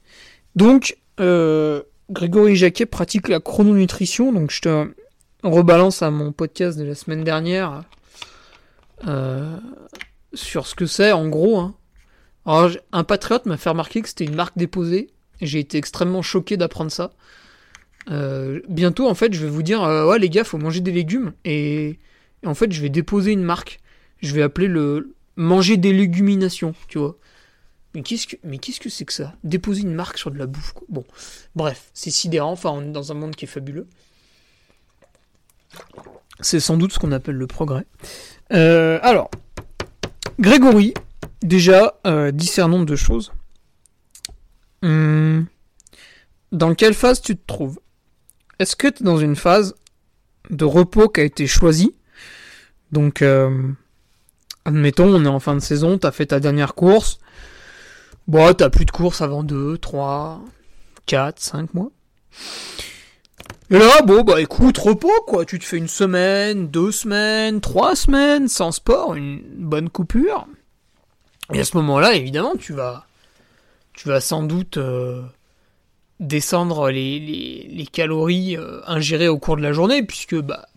Donc, 0.54 0.96
Grégory 1.18 2.54
Jacquet 2.54 2.86
pratique 2.86 3.26
la 3.28 3.40
chrononutrition, 3.40 4.32
donc 4.32 4.52
je 4.52 4.60
te 4.60 4.92
rebalance 5.42 6.02
à 6.02 6.12
mon 6.12 6.30
podcast 6.30 6.78
de 6.78 6.84
la 6.84 6.94
semaine 6.94 7.24
dernière 7.24 7.82
sur 10.34 10.66
ce 10.68 10.76
que 10.76 10.86
c'est 10.86 11.10
en 11.10 11.28
gros. 11.28 11.58
Hein. 11.58 11.74
Alors, 12.46 12.70
un 12.92 13.02
patriote 13.02 13.46
m'a 13.46 13.56
fait 13.56 13.70
remarquer 13.70 14.02
que 14.02 14.08
c'était 14.08 14.24
une 14.24 14.36
marque 14.36 14.56
déposée. 14.56 15.10
J'ai 15.40 15.58
été 15.58 15.78
extrêmement 15.78 16.22
choqué 16.22 16.56
d'apprendre 16.56 16.92
ça. 16.92 17.12
Euh, 18.10 18.60
bientôt, 18.68 19.08
en 19.08 19.14
fait, 19.14 19.32
je 19.32 19.42
vais 19.42 19.50
vous 19.50 19.62
dire, 19.62 19.82
euh, 19.82 20.06
ouais 20.06 20.18
les 20.18 20.30
gars, 20.30 20.44
faut 20.44 20.58
manger 20.58 20.80
des 20.80 20.92
légumes. 20.92 21.32
Et, 21.44 21.98
en 22.44 22.54
fait, 22.54 22.72
je 22.72 22.80
vais 22.80 22.88
déposer 22.88 23.32
une 23.32 23.42
marque. 23.42 23.80
Je 24.20 24.34
vais 24.34 24.42
appeler 24.42 24.68
le 24.68 25.14
manger 25.36 25.76
des 25.76 25.92
léguminations, 25.92 26.74
tu 26.88 26.98
vois. 26.98 27.16
Mais 27.94 28.02
qu'est-ce 28.02 28.26
que, 28.80 28.88
c'est 28.88 29.04
que 29.04 29.12
ça? 29.12 29.34
Déposer 29.44 29.82
une 29.82 29.94
marque 29.94 30.18
sur 30.18 30.30
de 30.30 30.38
la 30.38 30.46
bouffe. 30.46 30.74
Bon, 30.88 31.04
bref, 31.56 31.90
c'est 31.94 32.10
sidérant. 32.10 32.52
Enfin, 32.52 32.70
on 32.70 32.82
est 32.82 32.92
dans 32.92 33.12
un 33.12 33.14
monde 33.14 33.34
qui 33.34 33.44
est 33.44 33.48
fabuleux. 33.48 33.86
C'est 36.40 36.60
sans 36.60 36.76
doute 36.76 36.92
ce 36.92 36.98
qu'on 36.98 37.12
appelle 37.12 37.34
le 37.34 37.46
progrès. 37.46 37.86
Euh, 38.52 38.98
alors, 39.02 39.30
Grégory, 40.38 40.94
déjà, 41.42 41.98
euh, 42.06 42.30
discernons 42.30 42.82
deux 42.82 42.96
choses. 42.96 43.32
Hum, 44.82 45.46
dans 46.52 46.74
quelle 46.74 46.94
phase 46.94 47.20
tu 47.20 47.36
te 47.36 47.46
trouves? 47.46 47.80
Est-ce 48.58 48.76
que 48.76 48.88
tu 48.88 49.02
es 49.02 49.04
dans 49.04 49.18
une 49.18 49.36
phase 49.36 49.74
de 50.50 50.64
repos 50.64 51.08
qui 51.08 51.20
a 51.20 51.24
été 51.24 51.46
choisie? 51.46 51.94
Donc, 52.92 53.22
euh, 53.22 53.50
admettons, 54.64 55.14
on 55.14 55.24
est 55.24 55.28
en 55.28 55.40
fin 55.40 55.54
de 55.54 55.60
saison, 55.60 55.98
tu 55.98 56.06
as 56.06 56.12
fait 56.12 56.26
ta 56.26 56.40
dernière 56.40 56.74
course. 56.74 57.18
Bon, 58.26 58.52
t'as 58.54 58.70
plus 58.70 58.84
de 58.84 58.90
courses 58.90 59.22
avant 59.22 59.42
2, 59.42 59.78
3, 59.78 60.40
4, 61.06 61.40
5 61.40 61.74
mois. 61.74 61.90
Et 63.70 63.78
là, 63.78 64.00
bon, 64.02 64.22
bah 64.22 64.40
écoute, 64.40 64.78
repos, 64.78 65.22
quoi. 65.26 65.44
Tu 65.44 65.58
te 65.58 65.64
fais 65.64 65.76
une 65.76 65.88
semaine, 65.88 66.68
deux 66.68 66.90
semaines, 66.90 67.60
trois 67.60 67.94
semaines 67.94 68.48
sans 68.48 68.72
sport, 68.72 69.14
une 69.14 69.42
bonne 69.56 69.90
coupure. 69.90 70.46
Et 71.52 71.60
à 71.60 71.64
ce 71.64 71.76
moment-là, 71.76 72.14
évidemment, 72.14 72.54
tu 72.58 72.72
vas, 72.72 73.06
tu 73.92 74.08
vas 74.08 74.20
sans 74.20 74.42
doute 74.42 74.78
euh, 74.78 75.22
descendre 76.20 76.90
les, 76.90 77.88
calories 77.92 78.56
euh, 78.56 78.80
ingérées 78.86 79.28
au 79.28 79.38
cours 79.38 79.56
de 79.56 79.62
la 79.62 79.72
journée, 79.72 80.02
puisque, 80.02 80.36
bah, 80.36 80.68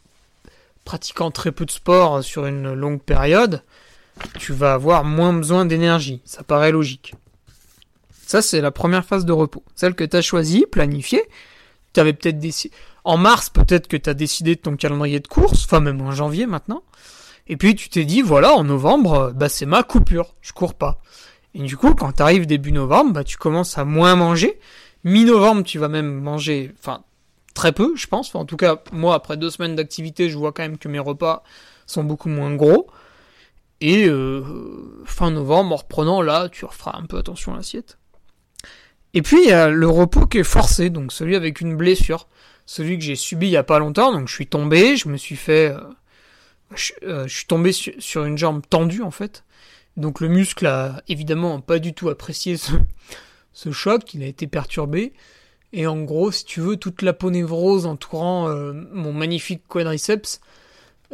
pratiquant 0.86 1.32
très 1.32 1.52
peu 1.52 1.66
de 1.66 1.72
sport 1.72 2.24
sur 2.24 2.46
une 2.46 2.74
longue 2.74 3.02
période, 3.02 3.64
tu 4.40 4.54
vas 4.54 4.74
avoir 4.74 5.04
moins 5.04 5.34
besoin 5.34 5.66
d'énergie. 5.66 6.22
Ça 6.26 6.44
paraît 6.44 6.72
logique. 6.72 7.14
Ça, 8.26 8.42
c'est 8.42 8.62
la 8.62 8.72
première 8.72 9.06
phase 9.06 9.26
de 9.26 9.34
repos. 9.34 9.64
Celle 9.76 9.96
que 9.96 10.04
tu 10.04 10.16
as 10.16 10.22
choisie, 10.22 10.66
planifiée. 10.72 11.24
Tu 11.94 12.00
avais 12.00 12.14
peut-être 12.14 12.40
décidé. 12.40 12.74
En 13.04 13.18
mars, 13.18 13.50
peut-être 13.50 13.88
que 13.88 13.98
tu 13.98 14.10
as 14.10 14.14
décidé 14.14 14.56
de 14.56 14.62
ton 14.62 14.76
calendrier 14.76 15.20
de 15.20 15.28
course, 15.28 15.66
enfin 15.66 15.80
même 15.80 16.00
en 16.02 16.12
janvier 16.12 16.46
maintenant. 16.46 16.84
Et 17.48 17.58
puis 17.58 17.76
tu 17.76 17.90
t'es 17.90 18.06
dit, 18.06 18.22
voilà, 18.22 18.54
en 18.54 18.64
novembre, 18.64 19.14
euh, 19.14 19.32
bah, 19.32 19.50
c'est 19.50 19.66
ma 19.66 19.84
coupure, 19.84 20.36
je 20.42 20.54
cours 20.54 20.76
pas. 20.76 21.02
Et 21.54 21.64
du 21.64 21.76
coup, 21.76 21.94
quand 21.96 22.14
tu 22.14 22.22
arrives 22.22 22.46
début 22.46 22.72
novembre, 22.72 23.12
bah, 23.14 23.24
tu 23.24 23.38
commences 23.38 23.78
à 23.78 23.84
moins 23.84 24.16
manger. 24.16 24.60
Mi-novembre, 25.04 25.64
tu 25.64 25.80
vas 25.80 25.88
même 25.88 26.22
manger, 26.22 26.74
enfin, 26.80 27.04
très 27.54 27.72
peu, 27.72 27.96
je 27.96 28.08
pense. 28.08 28.34
En 28.36 28.46
tout 28.46 28.58
cas, 28.58 28.82
moi, 28.92 29.16
après 29.16 29.38
deux 29.38 29.50
semaines 29.50 29.76
d'activité, 29.76 30.30
je 30.30 30.38
vois 30.38 30.52
quand 30.52 30.64
même 30.64 30.78
que 30.78 30.88
mes 30.88 31.00
repas 31.00 31.44
sont 31.88 32.04
beaucoup 32.04 32.30
moins 32.30 32.54
gros. 32.56 32.88
Et 33.82 34.08
euh, 34.08 34.44
fin 35.06 35.32
novembre, 35.32 35.74
en 35.74 35.78
reprenant, 35.78 36.22
là, 36.22 36.50
tu 36.50 36.66
referas 36.66 36.98
un 36.98 37.06
peu 37.06 37.18
attention 37.18 37.54
à 37.54 37.58
l'assiette. 37.58 37.98
Et 39.14 39.22
puis, 39.22 39.42
il 39.44 39.50
y 39.50 39.52
a 39.52 39.70
le 39.70 39.88
repos 39.90 40.28
qui 40.28 40.38
est 40.38 40.44
forcé, 40.44 40.90
donc 40.90 41.12
celui 41.12 41.36
avec 41.36 41.62
une 41.62 41.76
blessure. 41.76 42.28
Celui 42.68 42.98
que 43.00 43.04
j'ai 43.04 43.16
subi 43.16 43.48
il 43.48 43.52
y 43.52 43.58
a 43.58 43.64
pas 43.64 43.80
longtemps, 43.80 44.14
donc 44.14 44.28
je 44.28 44.34
suis 44.34 44.48
tombé, 44.48 44.96
je 44.96 45.10
me 45.10 45.18
suis 45.18 45.36
fait... 45.36 45.74
euh, 45.76 45.80
je, 46.76 46.94
euh, 47.04 47.28
suis 47.28 47.48
tombé 47.48 47.74
su- 47.74 47.96
sur 48.00 48.24
une 48.24 48.38
jambe 48.38 48.62
tendue, 48.70 49.02
en 49.02 49.12
fait. 49.12 49.44
Donc 49.98 50.22
le 50.22 50.30
muscle 50.30 50.68
a 50.68 51.02
évidemment 51.10 51.60
pas 51.60 51.80
du 51.80 51.94
tout 51.94 52.08
apprécié 52.08 52.56
ce, 52.56 52.72
ce 53.54 53.72
choc, 53.72 54.14
il 54.14 54.24
a 54.24 54.28
été 54.28 54.48
perturbé. 54.48 55.14
Et 55.74 55.88
en 55.88 56.02
gros, 56.02 56.32
si 56.32 56.44
tu 56.44 56.60
veux, 56.60 56.76
toute 56.76 57.02
l'aponévrose 57.02 57.86
entourant 57.86 58.50
euh, 58.50 58.74
mon 58.92 59.14
magnifique 59.14 59.64
quadriceps 59.68 60.42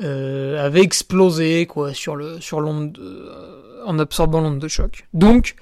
euh, 0.03 0.63
avait 0.63 0.81
explosé 0.81 1.65
quoi 1.67 1.93
sur 1.93 2.15
le 2.15 2.39
sur 2.41 2.59
l'onde 2.59 2.91
de- 2.93 3.01
euh, 3.01 3.83
en 3.85 3.99
absorbant 3.99 4.41
l'onde 4.41 4.59
de 4.59 4.67
choc. 4.67 5.07
Donc 5.13 5.55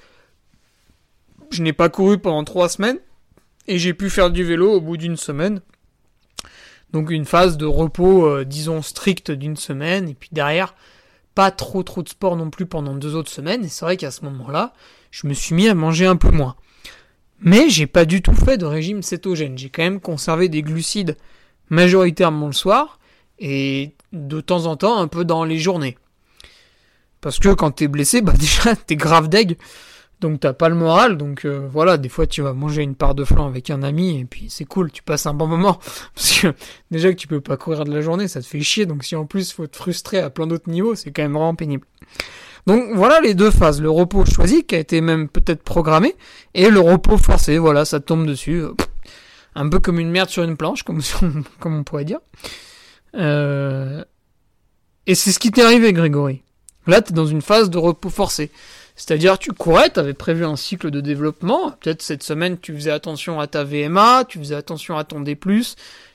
je 1.50 1.62
n'ai 1.62 1.72
pas 1.72 1.88
couru 1.88 2.18
pendant 2.18 2.44
trois 2.44 2.68
semaines 2.68 2.98
et 3.68 3.78
j'ai 3.78 3.94
pu 3.94 4.08
faire 4.10 4.30
du 4.30 4.44
vélo 4.44 4.72
au 4.72 4.80
bout 4.80 4.96
d'une 4.96 5.16
semaine. 5.16 5.60
Donc 6.92 7.10
une 7.10 7.24
phase 7.26 7.56
de 7.56 7.66
repos, 7.66 8.44
disons 8.44 8.80
strict 8.80 9.30
d'une 9.30 9.56
semaine 9.56 10.08
et 10.08 10.14
puis 10.14 10.30
derrière 10.32 10.74
pas 11.34 11.50
trop 11.50 11.82
trop 11.82 12.02
de 12.02 12.08
sport 12.08 12.36
non 12.36 12.48
plus 12.48 12.64
pendant 12.64 12.94
deux 12.94 13.14
autres 13.14 13.30
semaines. 13.30 13.64
Et 13.64 13.68
c'est 13.68 13.84
vrai 13.84 13.96
qu'à 13.98 14.10
ce 14.10 14.24
moment-là, 14.24 14.72
je 15.10 15.26
me 15.26 15.34
suis 15.34 15.54
mis 15.54 15.68
à 15.68 15.74
manger 15.74 16.06
un 16.06 16.16
peu 16.16 16.30
moins. 16.30 16.56
Mais 17.40 17.68
j'ai 17.68 17.86
pas 17.86 18.04
du 18.04 18.22
tout 18.22 18.34
fait 18.34 18.56
de 18.56 18.64
régime 18.64 19.02
cétogène. 19.02 19.58
J'ai 19.58 19.68
quand 19.68 19.82
même 19.82 20.00
conservé 20.00 20.48
des 20.48 20.62
glucides 20.62 21.16
majoritairement 21.68 22.46
le 22.46 22.52
soir 22.52 22.98
et 23.38 23.92
de 24.12 24.40
temps 24.40 24.66
en 24.66 24.76
temps 24.76 24.98
un 24.98 25.08
peu 25.08 25.24
dans 25.24 25.44
les 25.44 25.58
journées. 25.58 25.98
Parce 27.20 27.38
que 27.38 27.52
quand 27.52 27.72
t'es 27.72 27.88
blessé, 27.88 28.22
bah 28.22 28.32
déjà 28.38 28.74
t'es 28.76 28.96
grave 28.96 29.28
deg. 29.28 29.58
Donc 30.20 30.40
t'as 30.40 30.54
pas 30.54 30.70
le 30.70 30.74
moral, 30.74 31.18
donc 31.18 31.44
euh, 31.44 31.68
voilà, 31.70 31.98
des 31.98 32.08
fois 32.08 32.26
tu 32.26 32.40
vas 32.40 32.54
manger 32.54 32.82
une 32.82 32.94
part 32.94 33.14
de 33.14 33.22
flan 33.22 33.46
avec 33.46 33.68
un 33.68 33.82
ami 33.82 34.18
et 34.18 34.24
puis 34.24 34.46
c'est 34.48 34.64
cool, 34.64 34.90
tu 34.90 35.02
passes 35.02 35.26
un 35.26 35.34
bon 35.34 35.46
moment. 35.46 35.78
Parce 36.14 36.40
que 36.40 36.54
déjà 36.90 37.10
que 37.10 37.16
tu 37.16 37.26
peux 37.26 37.42
pas 37.42 37.58
courir 37.58 37.84
de 37.84 37.92
la 37.92 38.00
journée, 38.00 38.26
ça 38.26 38.40
te 38.40 38.46
fait 38.46 38.62
chier, 38.62 38.86
donc 38.86 39.04
si 39.04 39.14
en 39.14 39.26
plus 39.26 39.52
faut 39.52 39.66
te 39.66 39.76
frustrer 39.76 40.18
à 40.18 40.30
plein 40.30 40.46
d'autres 40.46 40.70
niveaux, 40.70 40.94
c'est 40.94 41.10
quand 41.10 41.22
même 41.22 41.34
vraiment 41.34 41.54
pénible. 41.54 41.86
Donc 42.66 42.84
voilà 42.94 43.20
les 43.20 43.34
deux 43.34 43.50
phases, 43.50 43.80
le 43.80 43.90
repos 43.90 44.24
choisi 44.24 44.64
qui 44.64 44.74
a 44.74 44.78
été 44.78 45.00
même 45.00 45.28
peut-être 45.28 45.62
programmé, 45.62 46.16
et 46.54 46.68
le 46.68 46.80
repos 46.80 47.16
forcé, 47.16 47.58
voilà, 47.58 47.84
ça 47.84 48.00
tombe 48.00 48.26
dessus. 48.26 48.62
Un 49.54 49.68
peu 49.68 49.78
comme 49.78 50.00
une 50.00 50.10
merde 50.10 50.28
sur 50.28 50.42
une 50.42 50.56
planche, 50.56 50.82
comme, 50.84 51.00
on 51.64 51.84
pourrait 51.84 52.04
dire. 52.04 52.18
Euh... 53.14 54.04
Et 55.06 55.14
c'est 55.14 55.30
ce 55.30 55.38
qui 55.38 55.52
t'est 55.52 55.62
arrivé, 55.62 55.92
Grégory. 55.92 56.42
Là, 56.86 57.00
t'es 57.00 57.14
dans 57.14 57.26
une 57.26 57.42
phase 57.42 57.70
de 57.70 57.78
repos 57.78 58.10
forcé. 58.10 58.50
C'est-à-dire, 58.96 59.38
tu 59.38 59.52
courais, 59.52 59.90
tu 59.90 60.00
avais 60.00 60.14
prévu 60.14 60.44
un 60.44 60.56
cycle 60.56 60.90
de 60.90 61.00
développement. 61.00 61.72
Peut-être 61.80 62.02
cette 62.02 62.22
semaine, 62.22 62.58
tu 62.58 62.74
faisais 62.74 62.90
attention 62.90 63.38
à 63.38 63.46
ta 63.46 63.62
VMA, 63.62 64.24
tu 64.24 64.38
faisais 64.38 64.54
attention 64.54 64.96
à 64.96 65.04
ton 65.04 65.20
D+, 65.20 65.38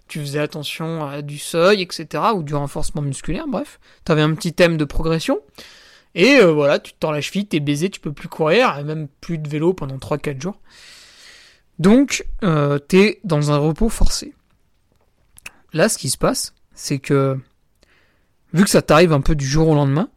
tu 0.08 0.20
faisais 0.20 0.40
attention 0.40 1.08
à 1.08 1.22
du 1.22 1.38
seuil, 1.38 1.82
etc., 1.82 2.24
ou 2.36 2.44
du 2.44 2.54
renforcement 2.54 3.02
musculaire, 3.02 3.46
bref. 3.48 3.80
Tu 4.06 4.12
avais 4.12 4.22
un 4.22 4.34
petit 4.34 4.54
thème 4.54 4.78
de 4.78 4.86
progression. 4.86 5.40
Et 6.16 6.38
euh, 6.38 6.52
voilà, 6.52 6.80
tu 6.80 6.94
te 6.94 6.98
tends 7.00 7.12
la 7.12 7.22
cheville, 7.22 7.46
t'es 7.46 7.60
baisé, 7.60 7.90
tu 7.90 8.00
peux 8.00 8.12
plus 8.12 8.28
courir, 8.28 8.78
et 8.78 8.84
même 8.84 9.08
plus 9.22 9.38
de 9.38 9.48
vélo 9.48 9.74
pendant 9.74 9.98
3-4 9.98 10.42
jours. 10.42 10.60
Donc, 11.80 12.26
euh, 12.44 12.80
t'es 12.80 13.20
dans 13.24 13.52
un 13.52 13.58
repos 13.58 13.90
forcé. 13.90 14.34
Là, 15.74 15.88
ce 15.90 15.98
qui 15.98 16.10
se 16.10 16.18
passe, 16.18 16.54
c'est 16.74 17.00
que, 17.00 17.40
vu 18.54 18.64
que 18.64 18.70
ça 18.70 18.82
t'arrive 18.82 19.14
un 19.14 19.22
peu 19.22 19.36
du 19.36 19.46
jour 19.46 19.70
au 19.70 19.76
lendemain, 19.76 20.10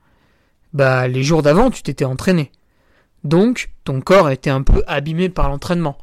bah 0.75 1.07
les 1.07 1.23
jours 1.23 1.43
d'avant 1.43 1.71
tu 1.71 1.83
t'étais 1.83 2.05
entraîné. 2.05 2.51
Donc 3.23 3.71
ton 3.85 4.01
corps 4.01 4.29
était 4.29 4.51
un 4.51 4.63
peu 4.63 4.83
abîmé 4.87 5.31
par 5.31 5.49
l'entraînement. 5.49 5.97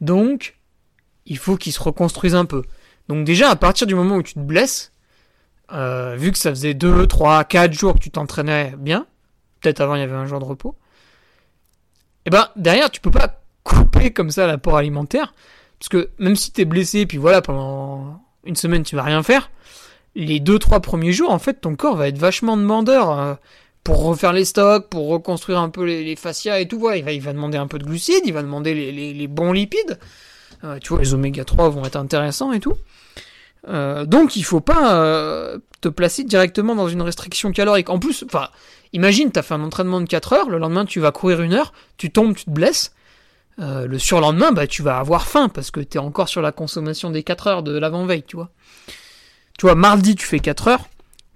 Donc 0.00 0.58
il 1.24 1.38
faut 1.38 1.56
qu'il 1.56 1.72
se 1.72 1.80
reconstruise 1.80 2.34
un 2.34 2.44
peu. 2.44 2.62
Donc 3.08 3.24
déjà 3.24 3.48
à 3.48 3.56
partir 3.56 3.86
du 3.86 3.94
moment 3.94 4.16
où 4.16 4.22
tu 4.22 4.34
te 4.34 4.40
blesses, 4.40 4.92
euh, 5.72 6.16
vu 6.18 6.32
que 6.32 6.38
ça 6.38 6.50
faisait 6.50 6.74
2, 6.74 7.06
3, 7.06 7.44
4 7.44 7.72
jours 7.72 7.94
que 7.94 8.00
tu 8.00 8.10
t'entraînais 8.10 8.74
bien, 8.76 9.06
peut-être 9.62 9.80
avant 9.80 9.94
il 9.94 10.00
y 10.00 10.04
avait 10.04 10.14
un 10.14 10.26
jour 10.26 10.40
de 10.40 10.44
repos, 10.44 10.76
et 12.24 12.28
eh 12.28 12.30
ben 12.30 12.48
derrière 12.56 12.90
tu 12.90 13.00
peux 13.00 13.10
pas 13.10 13.40
couper 13.64 14.12
comme 14.12 14.30
ça 14.30 14.46
l'apport 14.46 14.76
alimentaire, 14.76 15.34
parce 15.78 15.88
que 15.88 16.10
même 16.18 16.36
si 16.36 16.52
t'es 16.52 16.64
blessé, 16.64 17.06
puis 17.06 17.18
voilà 17.18 17.42
pendant 17.42 18.22
une 18.44 18.56
semaine 18.56 18.82
tu 18.82 18.96
vas 18.96 19.02
rien 19.02 19.22
faire, 19.22 19.50
les 20.14 20.40
2-3 20.40 20.80
premiers 20.80 21.12
jours 21.12 21.30
en 21.30 21.38
fait 21.38 21.54
ton 21.60 21.74
corps 21.76 21.96
va 21.96 22.08
être 22.08 22.18
vachement 22.18 22.56
demandeur. 22.56 23.18
Euh, 23.18 23.34
pour 23.84 24.04
refaire 24.04 24.32
les 24.32 24.44
stocks, 24.44 24.88
pour 24.90 25.08
reconstruire 25.08 25.58
un 25.58 25.68
peu 25.68 25.84
les, 25.84 26.14
fascias 26.14 26.60
et 26.60 26.68
tout, 26.68 26.78
voilà, 26.78 26.98
il 26.98 27.04
va, 27.04 27.10
il 27.10 27.20
va 27.20 27.32
demander 27.32 27.58
un 27.58 27.66
peu 27.66 27.80
de 27.80 27.84
glucides, 27.84 28.22
il 28.24 28.32
va 28.32 28.42
demander 28.42 28.74
les, 28.74 29.26
bons 29.26 29.50
lipides. 29.50 29.98
Euh, 30.62 30.78
tu 30.78 30.90
vois, 30.90 31.00
les 31.00 31.14
oméga 31.14 31.44
3 31.44 31.68
vont 31.70 31.84
être 31.84 31.96
intéressants 31.96 32.52
et 32.52 32.60
tout. 32.60 32.74
Euh, 33.66 34.06
donc 34.06 34.36
il 34.36 34.44
faut 34.44 34.60
pas 34.60 35.56
te 35.80 35.88
placer 35.88 36.22
directement 36.22 36.76
dans 36.76 36.88
une 36.88 37.02
restriction 37.02 37.50
calorique. 37.50 37.90
En 37.90 37.98
plus, 37.98 38.24
enfin, 38.24 38.50
imagine, 38.92 39.30
t'as 39.30 39.42
fait 39.42 39.54
un 39.54 39.62
entraînement 39.62 40.00
de 40.00 40.06
4 40.06 40.32
heures, 40.32 40.48
le 40.48 40.58
lendemain 40.58 40.84
tu 40.84 41.00
vas 41.00 41.12
courir 41.12 41.42
une 41.42 41.54
heure, 41.54 41.72
tu 41.96 42.10
tombes, 42.10 42.34
tu 42.34 42.44
te 42.44 42.50
blesses. 42.50 42.94
le 43.58 43.98
surlendemain, 43.98 44.52
bah, 44.52 44.66
tu 44.66 44.82
vas 44.82 44.98
avoir 44.98 45.26
faim 45.26 45.48
parce 45.48 45.70
que 45.70 45.80
t'es 45.80 45.98
encore 45.98 46.28
sur 46.28 46.42
la 46.42 46.52
consommation 46.52 47.10
des 47.10 47.22
4 47.22 47.46
heures 47.46 47.62
de 47.62 47.78
l'avant-veille, 47.78 48.24
tu 48.24 48.36
vois. 48.36 48.50
Tu 49.58 49.66
vois, 49.66 49.74
mardi 49.74 50.14
tu 50.14 50.26
fais 50.26 50.40
4 50.40 50.68
heures, 50.68 50.88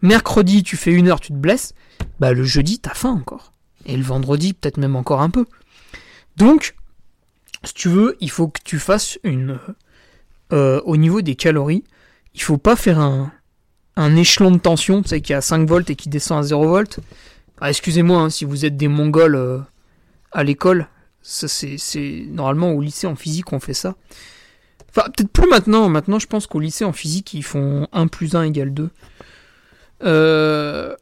mercredi 0.02 0.62
tu 0.62 0.76
fais 0.76 0.92
une 0.92 1.08
heure, 1.08 1.20
tu 1.20 1.28
te 1.28 1.38
blesses 1.38 1.74
bah 2.20 2.32
le 2.32 2.44
jeudi 2.44 2.78
t'as 2.78 2.94
faim 2.94 3.10
encore. 3.10 3.52
Et 3.84 3.96
le 3.96 4.02
vendredi 4.02 4.52
peut-être 4.52 4.78
même 4.78 4.96
encore 4.96 5.20
un 5.20 5.30
peu. 5.30 5.46
Donc, 6.36 6.74
si 7.64 7.74
tu 7.74 7.88
veux, 7.88 8.16
il 8.20 8.30
faut 8.30 8.48
que 8.48 8.60
tu 8.64 8.78
fasses 8.78 9.18
une... 9.22 9.58
Euh, 10.52 10.80
au 10.84 10.96
niveau 10.96 11.22
des 11.22 11.34
calories, 11.34 11.82
il 12.34 12.42
faut 12.42 12.58
pas 12.58 12.76
faire 12.76 13.00
un, 13.00 13.32
un 13.96 14.14
échelon 14.14 14.52
de 14.52 14.58
tension, 14.58 15.02
tu 15.02 15.08
sais, 15.08 15.20
qui 15.20 15.32
est 15.32 15.36
à 15.36 15.40
5 15.40 15.68
volts 15.68 15.90
et 15.90 15.96
qui 15.96 16.08
descend 16.08 16.38
à 16.38 16.42
0 16.42 16.68
volts. 16.68 17.00
Ah, 17.60 17.70
excusez-moi 17.70 18.20
hein, 18.20 18.30
si 18.30 18.44
vous 18.44 18.64
êtes 18.64 18.76
des 18.76 18.88
mongols 18.88 19.36
euh, 19.36 19.58
à 20.32 20.44
l'école. 20.44 20.88
C'est, 21.22 22.26
normalement 22.28 22.72
au 22.72 22.80
lycée 22.80 23.06
en 23.08 23.16
physique 23.16 23.52
on 23.52 23.58
fait 23.58 23.74
ça. 23.74 23.96
Enfin, 24.90 25.08
peut-être 25.10 25.30
plus 25.30 25.48
maintenant. 25.48 25.88
Maintenant, 25.88 26.18
je 26.18 26.26
pense 26.26 26.46
qu'au 26.46 26.60
lycée 26.60 26.84
en 26.84 26.92
physique, 26.92 27.34
ils 27.34 27.42
font 27.42 27.88
1 27.92 28.06
plus 28.06 28.34
1 28.34 28.44
égale 28.44 28.72
2. 28.72 28.90
Euh, 30.04 30.94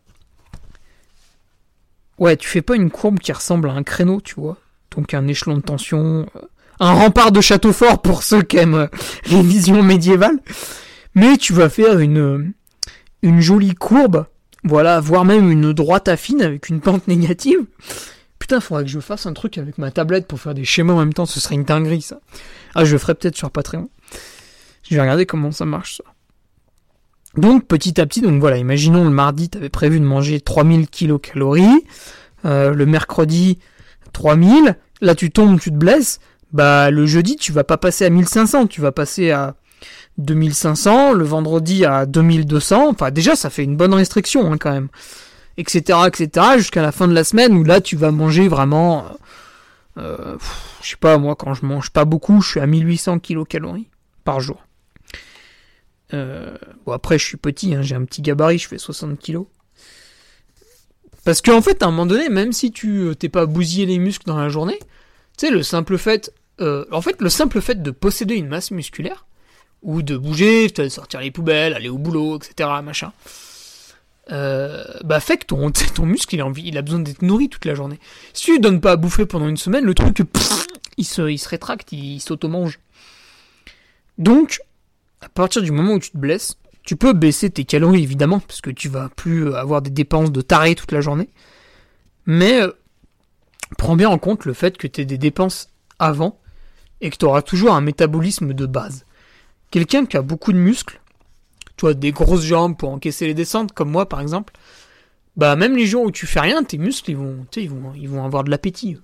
Ouais, 2.19 2.37
tu 2.37 2.49
fais 2.49 2.63
pas 2.63 2.77
une 2.77 2.91
courbe 2.91 3.19
qui 3.19 3.33
ressemble 3.33 3.69
à 3.69 3.73
un 3.73 3.83
créneau, 3.83 4.21
tu 4.21 4.35
vois. 4.37 4.57
Donc 4.95 5.15
un 5.15 5.27
échelon 5.27 5.57
de 5.57 5.63
tension, 5.63 6.27
euh, 6.37 6.41
un 6.79 6.93
rempart 6.93 7.33
de 7.33 7.41
château 7.41 7.73
fort 7.73 8.01
pour 8.01 8.23
ceux 8.23 8.43
qui 8.43 8.57
aiment 8.57 8.75
euh, 8.75 8.87
les 9.27 9.43
visions 9.43 9.83
médiévales. 9.83 10.39
Mais 11.15 11.37
tu 11.37 11.53
vas 11.53 11.69
faire 11.69 11.99
une, 11.99 12.53
une 13.23 13.41
jolie 13.41 13.75
courbe, 13.75 14.27
voilà, 14.65 14.99
voire 15.01 15.25
même 15.25 15.51
une 15.51 15.73
droite 15.73 16.09
affine 16.09 16.43
avec 16.43 16.69
une 16.69 16.81
pente 16.81 17.07
négative. 17.07 17.61
Putain, 18.39 18.61
faudrait 18.61 18.85
que 18.85 18.91
je 18.91 19.01
fasse 19.01 19.27
un 19.27 19.33
truc 19.33 19.59
avec 19.59 19.79
ma 19.79 19.91
tablette 19.91 20.27
pour 20.27 20.41
faire 20.41 20.55
des 20.55 20.65
schémas 20.65 20.95
en 20.95 20.99
même 20.99 21.13
temps, 21.13 21.27
ce 21.27 21.41
serait 21.41 21.55
une 21.55 21.65
dinguerie 21.65 22.03
ça. 22.03 22.21
Ah, 22.75 22.85
je 22.85 22.93
le 22.93 22.99
ferai 22.99 23.15
peut-être 23.15 23.37
sur 23.37 23.51
Patreon. 23.51 23.89
Je 24.83 24.95
vais 24.95 25.01
regarder 25.01 25.27
comment 25.27 25.53
ça 25.53 25.65
marche 25.65 25.99
ça. 25.99 26.05
Donc 27.37 27.67
petit 27.67 28.01
à 28.01 28.07
petit, 28.07 28.21
donc 28.21 28.41
voilà, 28.41 28.59
imaginons 28.59 29.05
le 29.05 29.11
mardi, 29.11 29.51
tu 29.51 29.59
avais 29.59 29.69
prévu 29.69 29.99
de 29.99 30.05
manger 30.05 30.41
3000 30.41 30.89
kilocalories, 30.89 31.85
euh, 32.45 32.73
le 32.73 32.87
mercredi 32.87 33.59
3000, 34.13 34.77
là 35.01 35.15
tu 35.15 35.31
tombes, 35.31 35.59
tu 35.59 35.71
te 35.71 35.77
blesses, 35.77 36.21
bah 36.53 36.91
le 36.91 37.07
jeudi 37.07 37.37
tu 37.37 37.51
vas 37.51 37.65
pas 37.65 37.77
passer 37.77 38.05
à 38.05 38.11
1500, 38.11 38.69
tu 38.69 38.81
vas 38.81 38.93
passer 38.93 39.33
à 39.33 39.57
2500, 40.19 41.13
le 41.13 41.25
vendredi 41.25 41.85
à 41.85 42.07
2200, 42.07 42.89
enfin 42.91 43.11
déjà 43.11 43.35
ça 43.37 43.51
fait 43.51 43.65
une 43.65 43.77
bonne 43.77 43.95
restriction 43.95 44.53
hein, 44.53 44.59
quand 44.59 44.73
même, 44.73 44.89
etc. 45.57 45.99
etc. 46.07 46.47
jusqu'à 46.57 46.83
la 46.83 46.93
fin 46.93 47.09
de 47.09 47.15
la 47.15 47.25
semaine 47.25 47.55
où 47.57 47.65
là 47.65 47.81
tu 47.81 47.97
vas 47.97 48.11
manger 48.11 48.49
vraiment, 48.49 49.05
euh, 49.99 50.37
je 50.83 50.91
sais 50.91 50.97
pas 50.97 51.19
moi 51.19 51.35
quand 51.35 51.55
je 51.55 51.67
mange 51.67 51.91
pas 51.91 52.05
beaucoup, 52.05 52.41
je 52.41 52.51
suis 52.51 52.61
à 52.61 52.67
1800 52.67 53.19
kilocalories 53.19 53.89
par 54.25 54.41
jour. 54.41 54.65
Euh, 56.13 56.57
bon, 56.87 56.93
après, 56.93 57.19
je 57.19 57.25
suis 57.25 57.37
petit, 57.37 57.75
hein, 57.75 57.83
j'ai 57.83 57.95
un 57.95 58.05
petit 58.05 58.23
gabarit, 58.23 58.59
je 58.59 58.69
fais 58.69 58.79
60 58.79 59.19
kilos. 59.19 59.47
Parce 61.25 61.41
qu'en 61.41 61.57
en 61.57 61.63
fait, 61.63 61.83
à 61.83 61.87
un 61.87 61.91
moment 61.91 62.07
donné, 62.07 62.29
même 62.29 62.53
si 62.53 62.71
tu 62.71 63.01
euh, 63.01 63.15
t'es 63.15 63.31
pas 63.31 63.47
bousillé 63.47 63.87
les 63.87 63.99
muscles 63.99 64.27
dans 64.27 64.37
la 64.37 64.49
journée, 64.49 64.79
tu 65.39 65.47
sais, 65.47 65.51
le 65.51 65.63
simple 65.63 65.97
fait, 65.97 66.33
euh, 66.61 66.85
en 66.93 67.01
fait, 67.01 67.21
le 67.21 67.31
simple 67.31 67.61
fait 67.61 67.83
de 67.83 67.91
posséder 67.91 68.35
une 68.35 68.49
masse 68.49 68.71
musculaire, 68.71 69.27
ou 69.85 70.03
de 70.03 70.17
bouger, 70.17 70.69
de 70.69 70.89
sortir 70.89 71.21
les 71.21 71.31
poubelles, 71.31 71.75
aller 71.75 71.89
au 71.89 71.99
boulot, 71.99 72.39
etc., 72.39 72.69
machin, 72.83 73.13
bah 74.29 75.21
fait 75.21 75.37
que 75.37 75.47
ton, 75.47 75.71
ton 75.95 76.07
muscle, 76.07 76.35
il 76.35 76.41
a, 76.41 76.47
envie, 76.47 76.71
besoin 76.71 77.01
d'être 77.01 77.23
nourri 77.23 77.49
toute 77.49 77.67
la 77.67 77.75
journée. 77.75 78.01
Si 78.33 78.47
tu 78.47 78.53
lui 78.53 78.61
donnes 78.61 78.81
pas 78.81 78.93
à 78.93 78.97
bouffer 78.97 79.27
pendant 79.27 79.47
une 79.47 79.57
semaine, 79.57 79.85
le 79.85 79.95
truc, 79.95 80.23
il, 80.97 81.05
se, 81.05 81.31
il 81.31 81.39
se 81.39 81.49
rétracte, 81.49 81.93
il, 81.93 82.21
s'auto-mange. 82.21 82.81
Donc, 84.19 84.61
à 85.21 85.29
partir 85.29 85.63
du 85.63 85.71
moment 85.71 85.95
où 85.95 85.99
tu 85.99 86.11
te 86.11 86.19
blesses, 86.19 86.57
tu 86.83 86.97
peux 86.97 87.13
baisser 87.13 87.51
tes 87.51 87.65
calories 87.65 88.03
évidemment, 88.03 88.41
parce 88.41 88.61
que 88.61 88.71
tu 88.71 88.89
vas 88.89 89.09
plus 89.09 89.55
avoir 89.55 89.83
des 89.83 89.91
dépenses 89.91 90.33
de 90.33 90.41
taré 90.41 90.75
toute 90.75 90.93
la 90.93 91.01
journée. 91.01 91.31
Mais 92.27 92.61
euh, 92.63 92.71
prends 93.79 93.97
bien 93.97 94.09
en 94.09 94.19
compte 94.19 94.45
le 94.45 94.53
fait 94.53 94.77
que 94.77 94.87
tu 94.87 95.01
aies 95.01 95.07
des 95.07 95.19
dépenses 95.19 95.71
avant 95.99 96.41
et 97.01 97.11
que 97.11 97.17
tu 97.17 97.25
auras 97.25 97.43
toujours 97.43 97.75
un 97.75 97.81
métabolisme 97.81 98.53
de 98.53 98.67
base. 98.67 99.05
Quelqu'un 99.75 100.07
qui 100.07 100.17
a 100.17 100.23
beaucoup 100.23 100.53
de 100.53 100.59
muscles, 100.59 101.01
tu 101.77 101.89
as 101.89 101.95
des 101.95 102.13
grosses 102.13 102.45
jambes 102.45 102.77
pour 102.77 102.91
encaisser 102.91 103.27
les 103.27 103.35
descentes, 103.35 103.73
comme 103.73 103.91
moi 103.91 104.09
par 104.09 104.21
exemple, 104.21 104.53
bah 105.37 105.57
même 105.57 105.77
les 105.77 105.85
jours 105.85 106.05
où 106.05 106.13
tu 106.13 106.27
fais 106.27 106.39
rien, 106.39 106.63
tes 106.63 106.79
muscles 106.79 107.11
ils 107.11 107.17
vont, 107.17 107.45
ils 107.57 107.69
vont, 107.69 107.93
ils 107.95 108.09
vont 108.09 108.25
avoir 108.25 108.45
de 108.45 108.51
l'appétit. 108.51 108.99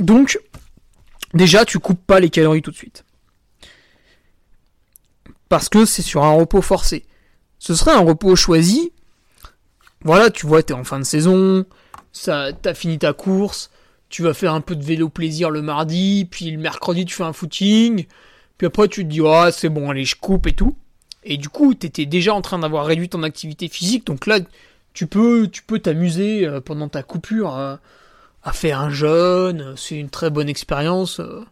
Donc, 0.00 0.38
Déjà, 1.34 1.64
tu 1.64 1.78
coupes 1.78 2.04
pas 2.04 2.20
les 2.20 2.30
calories 2.30 2.62
tout 2.62 2.70
de 2.70 2.76
suite. 2.76 3.04
Parce 5.48 5.68
que 5.68 5.84
c'est 5.84 6.02
sur 6.02 6.24
un 6.24 6.32
repos 6.32 6.62
forcé. 6.62 7.06
Ce 7.58 7.74
serait 7.74 7.92
un 7.92 8.00
repos 8.00 8.34
choisi. 8.36 8.92
Voilà, 10.02 10.30
tu 10.30 10.46
vois, 10.46 10.62
t'es 10.62 10.74
en 10.74 10.84
fin 10.84 10.98
de 10.98 11.04
saison, 11.04 11.66
ça, 12.12 12.52
t'as 12.52 12.74
fini 12.74 12.98
ta 12.98 13.12
course, 13.12 13.70
tu 14.08 14.22
vas 14.22 14.34
faire 14.34 14.54
un 14.54 14.60
peu 14.60 14.76
de 14.76 14.84
vélo 14.84 15.08
plaisir 15.08 15.50
le 15.50 15.62
mardi, 15.62 16.26
puis 16.30 16.50
le 16.50 16.58
mercredi 16.58 17.04
tu 17.04 17.14
fais 17.14 17.24
un 17.24 17.32
footing, 17.32 18.06
puis 18.56 18.66
après 18.66 18.88
tu 18.88 19.04
te 19.04 19.08
dis, 19.08 19.20
ah, 19.26 19.50
c'est 19.52 19.68
bon, 19.68 19.90
allez, 19.90 20.04
je 20.04 20.16
coupe 20.16 20.46
et 20.46 20.52
tout. 20.52 20.76
Et 21.24 21.36
du 21.36 21.48
coup, 21.48 21.74
t'étais 21.74 22.06
déjà 22.06 22.34
en 22.34 22.42
train 22.42 22.58
d'avoir 22.58 22.86
réduit 22.86 23.08
ton 23.08 23.22
activité 23.22 23.68
physique, 23.68 24.06
donc 24.06 24.26
là, 24.26 24.40
tu 24.94 25.06
peux, 25.06 25.48
tu 25.48 25.62
peux 25.62 25.78
t'amuser 25.78 26.46
euh, 26.46 26.60
pendant 26.60 26.88
ta 26.88 27.02
coupure. 27.02 27.54
Hein 27.54 27.78
à 28.42 28.52
faire 28.52 28.80
un 28.80 28.90
jeûne, 28.90 29.74
c'est 29.76 29.96
une 29.96 30.10
très 30.10 30.30
bonne 30.30 30.48
expérience. 30.48 31.20
Euh, 31.20 31.44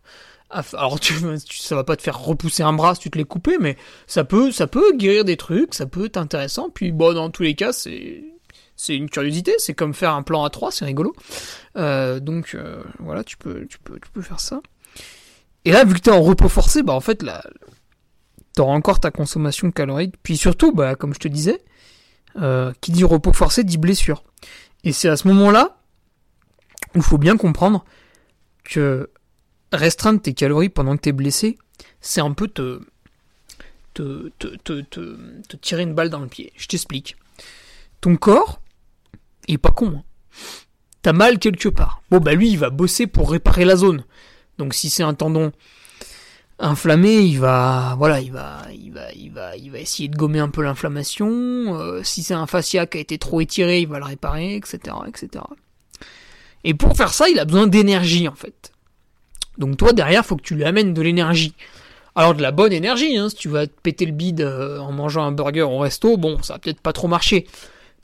alors 0.51 1.01
tu, 1.01 1.14
ça 1.51 1.75
va 1.75 1.85
pas 1.85 1.97
te 1.97 2.03
faire 2.03 2.19
repousser 2.19 2.62
un 2.62 2.73
bras 2.73 2.95
si 2.95 3.03
tu 3.03 3.11
te 3.11 3.19
l'es 3.19 3.25
coupé, 3.25 3.59
mais 3.61 3.77
ça 4.07 4.25
peut, 4.25 4.51
ça 4.51 4.66
peut 4.66 4.92
guérir 4.97 5.25
des 5.25 5.37
trucs, 5.37 5.75
ça 5.75 5.87
peut 5.87 6.07
être 6.07 6.16
intéressant. 6.16 6.71
Puis 6.71 6.92
bon, 6.92 7.14
dans 7.14 7.31
tous 7.31 7.42
les 7.42 7.55
cas, 7.55 7.73
c'est, 7.73 8.25
c'est 8.77 8.95
une 8.95 9.09
curiosité, 9.09 9.55
c'est 9.59 9.75
comme 9.75 9.95
faire 9.95 10.12
un 10.12 10.23
plan 10.23 10.45
à 10.45 10.51
3, 10.51 10.71
c'est 10.71 10.85
rigolo. 10.85 11.15
Euh, 11.77 12.21
donc 12.21 12.55
euh, 12.55 12.83
voilà, 12.99 13.25
tu 13.25 13.37
peux, 13.37 13.67
tu, 13.67 13.79
peux, 13.79 13.99
tu 13.99 14.11
peux 14.11 14.23
faire 14.23 14.41
ça. 14.41 14.61
Et 15.65 15.73
là, 15.73 15.85
vu 15.85 15.95
que 15.95 16.01
tu 16.01 16.11
es 16.11 16.12
en 16.12 16.23
repos 16.23 16.49
forcé, 16.49 16.83
bah 16.83 16.93
en 16.93 17.01
fait, 17.01 17.23
là, 17.23 17.43
tu 18.55 18.62
auras 18.62 18.75
encore 18.75 19.01
ta 19.01 19.11
consommation 19.11 19.71
calorique. 19.71 20.15
Puis 20.23 20.37
surtout, 20.37 20.73
bah, 20.73 20.95
comme 20.95 21.15
je 21.15 21.19
te 21.19 21.29
disais, 21.29 21.65
euh, 22.37 22.73
qui 22.81 22.93
dit 22.93 23.05
repos 23.05 23.33
forcé 23.33 23.65
dit 23.65 23.79
blessure. 23.79 24.23
Et 24.85 24.93
c'est 24.93 25.09
à 25.09 25.17
ce 25.17 25.27
moment-là 25.29 25.79
où 26.95 26.99
il 26.99 27.03
faut 27.03 27.19
bien 27.19 27.37
comprendre 27.37 27.85
que 28.62 29.11
restreindre 29.73 30.21
tes 30.21 30.35
calories 30.35 30.69
pendant 30.69 30.97
que 30.97 31.03
tu 31.03 31.09
es 31.09 31.12
blessé, 31.12 31.59
c'est 32.01 32.21
un 32.21 32.33
peu 32.33 32.47
te, 32.47 32.81
te, 33.95 34.29
te, 34.39 34.81
te, 34.83 35.57
tirer 35.57 35.83
une 35.83 35.95
balle 35.95 36.11
dans 36.11 36.21
le 36.21 36.29
pied. 36.29 36.53
Je 36.57 36.67
t'explique. 36.69 37.17
Ton 38.01 38.17
corps, 38.17 38.61
il 39.49 39.55
est 39.55 39.59
pas 39.59 39.71
con. 39.71 39.95
Hein. 39.97 40.03
T'as 41.03 41.13
mal 41.13 41.39
quelque 41.39 41.69
part. 41.69 42.03
Bon, 42.11 42.19
bah 42.19 42.35
lui, 42.35 42.51
il 42.51 42.59
va 42.59 42.71
bosser 42.71 43.07
pour 43.07 43.31
réparer 43.31 43.65
la 43.65 43.77
zone. 43.77 44.05
Donc 44.59 44.75
si 44.75 44.91
c'est 44.91 45.03
un 45.03 45.15
tendon 45.15 45.53
inflammé, 46.59 47.19
il 47.19 47.39
va, 47.39 47.95
voilà, 47.99 48.21
il 48.21 48.33
va, 48.33 48.63
il 48.73 48.93
va, 48.93 49.13
il 49.13 49.31
va, 49.31 49.57
il 49.57 49.71
va 49.71 49.79
essayer 49.79 50.09
de 50.09 50.17
gommer 50.17 50.39
un 50.39 50.49
peu 50.49 50.63
l'inflammation. 50.63 51.29
Euh, 51.79 52.03
si 52.03 52.23
c'est 52.23 52.35
un 52.35 52.47
fascia 52.47 52.87
qui 52.87 52.99
a 52.99 53.01
été 53.01 53.19
trop 53.19 53.41
étiré, 53.41 53.81
il 53.81 53.89
va 53.89 53.99
le 53.99 54.05
réparer, 54.05 54.57
etc., 54.57 54.79
etc. 55.07 55.45
Et 56.65 56.75
pour 56.75 56.97
faire 56.97 57.13
ça, 57.13 57.29
il 57.29 57.39
a 57.39 57.45
besoin 57.45 57.67
d'énergie 57.67 58.29
en 58.29 58.35
fait. 58.35 58.73
Donc 59.59 59.77
toi 59.77 59.93
derrière, 59.93 60.25
faut 60.25 60.37
que 60.37 60.43
tu 60.43 60.55
lui 60.55 60.65
amènes 60.65 60.95
de 60.95 61.03
l'énergie. 61.03 61.55
Alors 62.15 62.35
de 62.35 62.41
la 62.41 62.51
bonne 62.51 62.73
énergie, 62.73 63.17
hein, 63.19 63.29
si 63.29 63.37
tu 63.37 63.49
vas 63.49 63.67
te 63.67 63.81
péter 63.83 64.07
le 64.07 64.13
bide 64.13 64.41
euh, 64.41 64.79
en 64.79 64.91
mangeant 64.91 65.25
un 65.25 65.33
burger 65.33 65.63
au 65.63 65.79
resto, 65.79 66.17
bon, 66.17 66.43
ça 66.43 66.55
va 66.55 66.59
peut-être 66.59 66.81
pas 66.81 66.95
trop 66.95 67.09
marcher. 67.09 67.47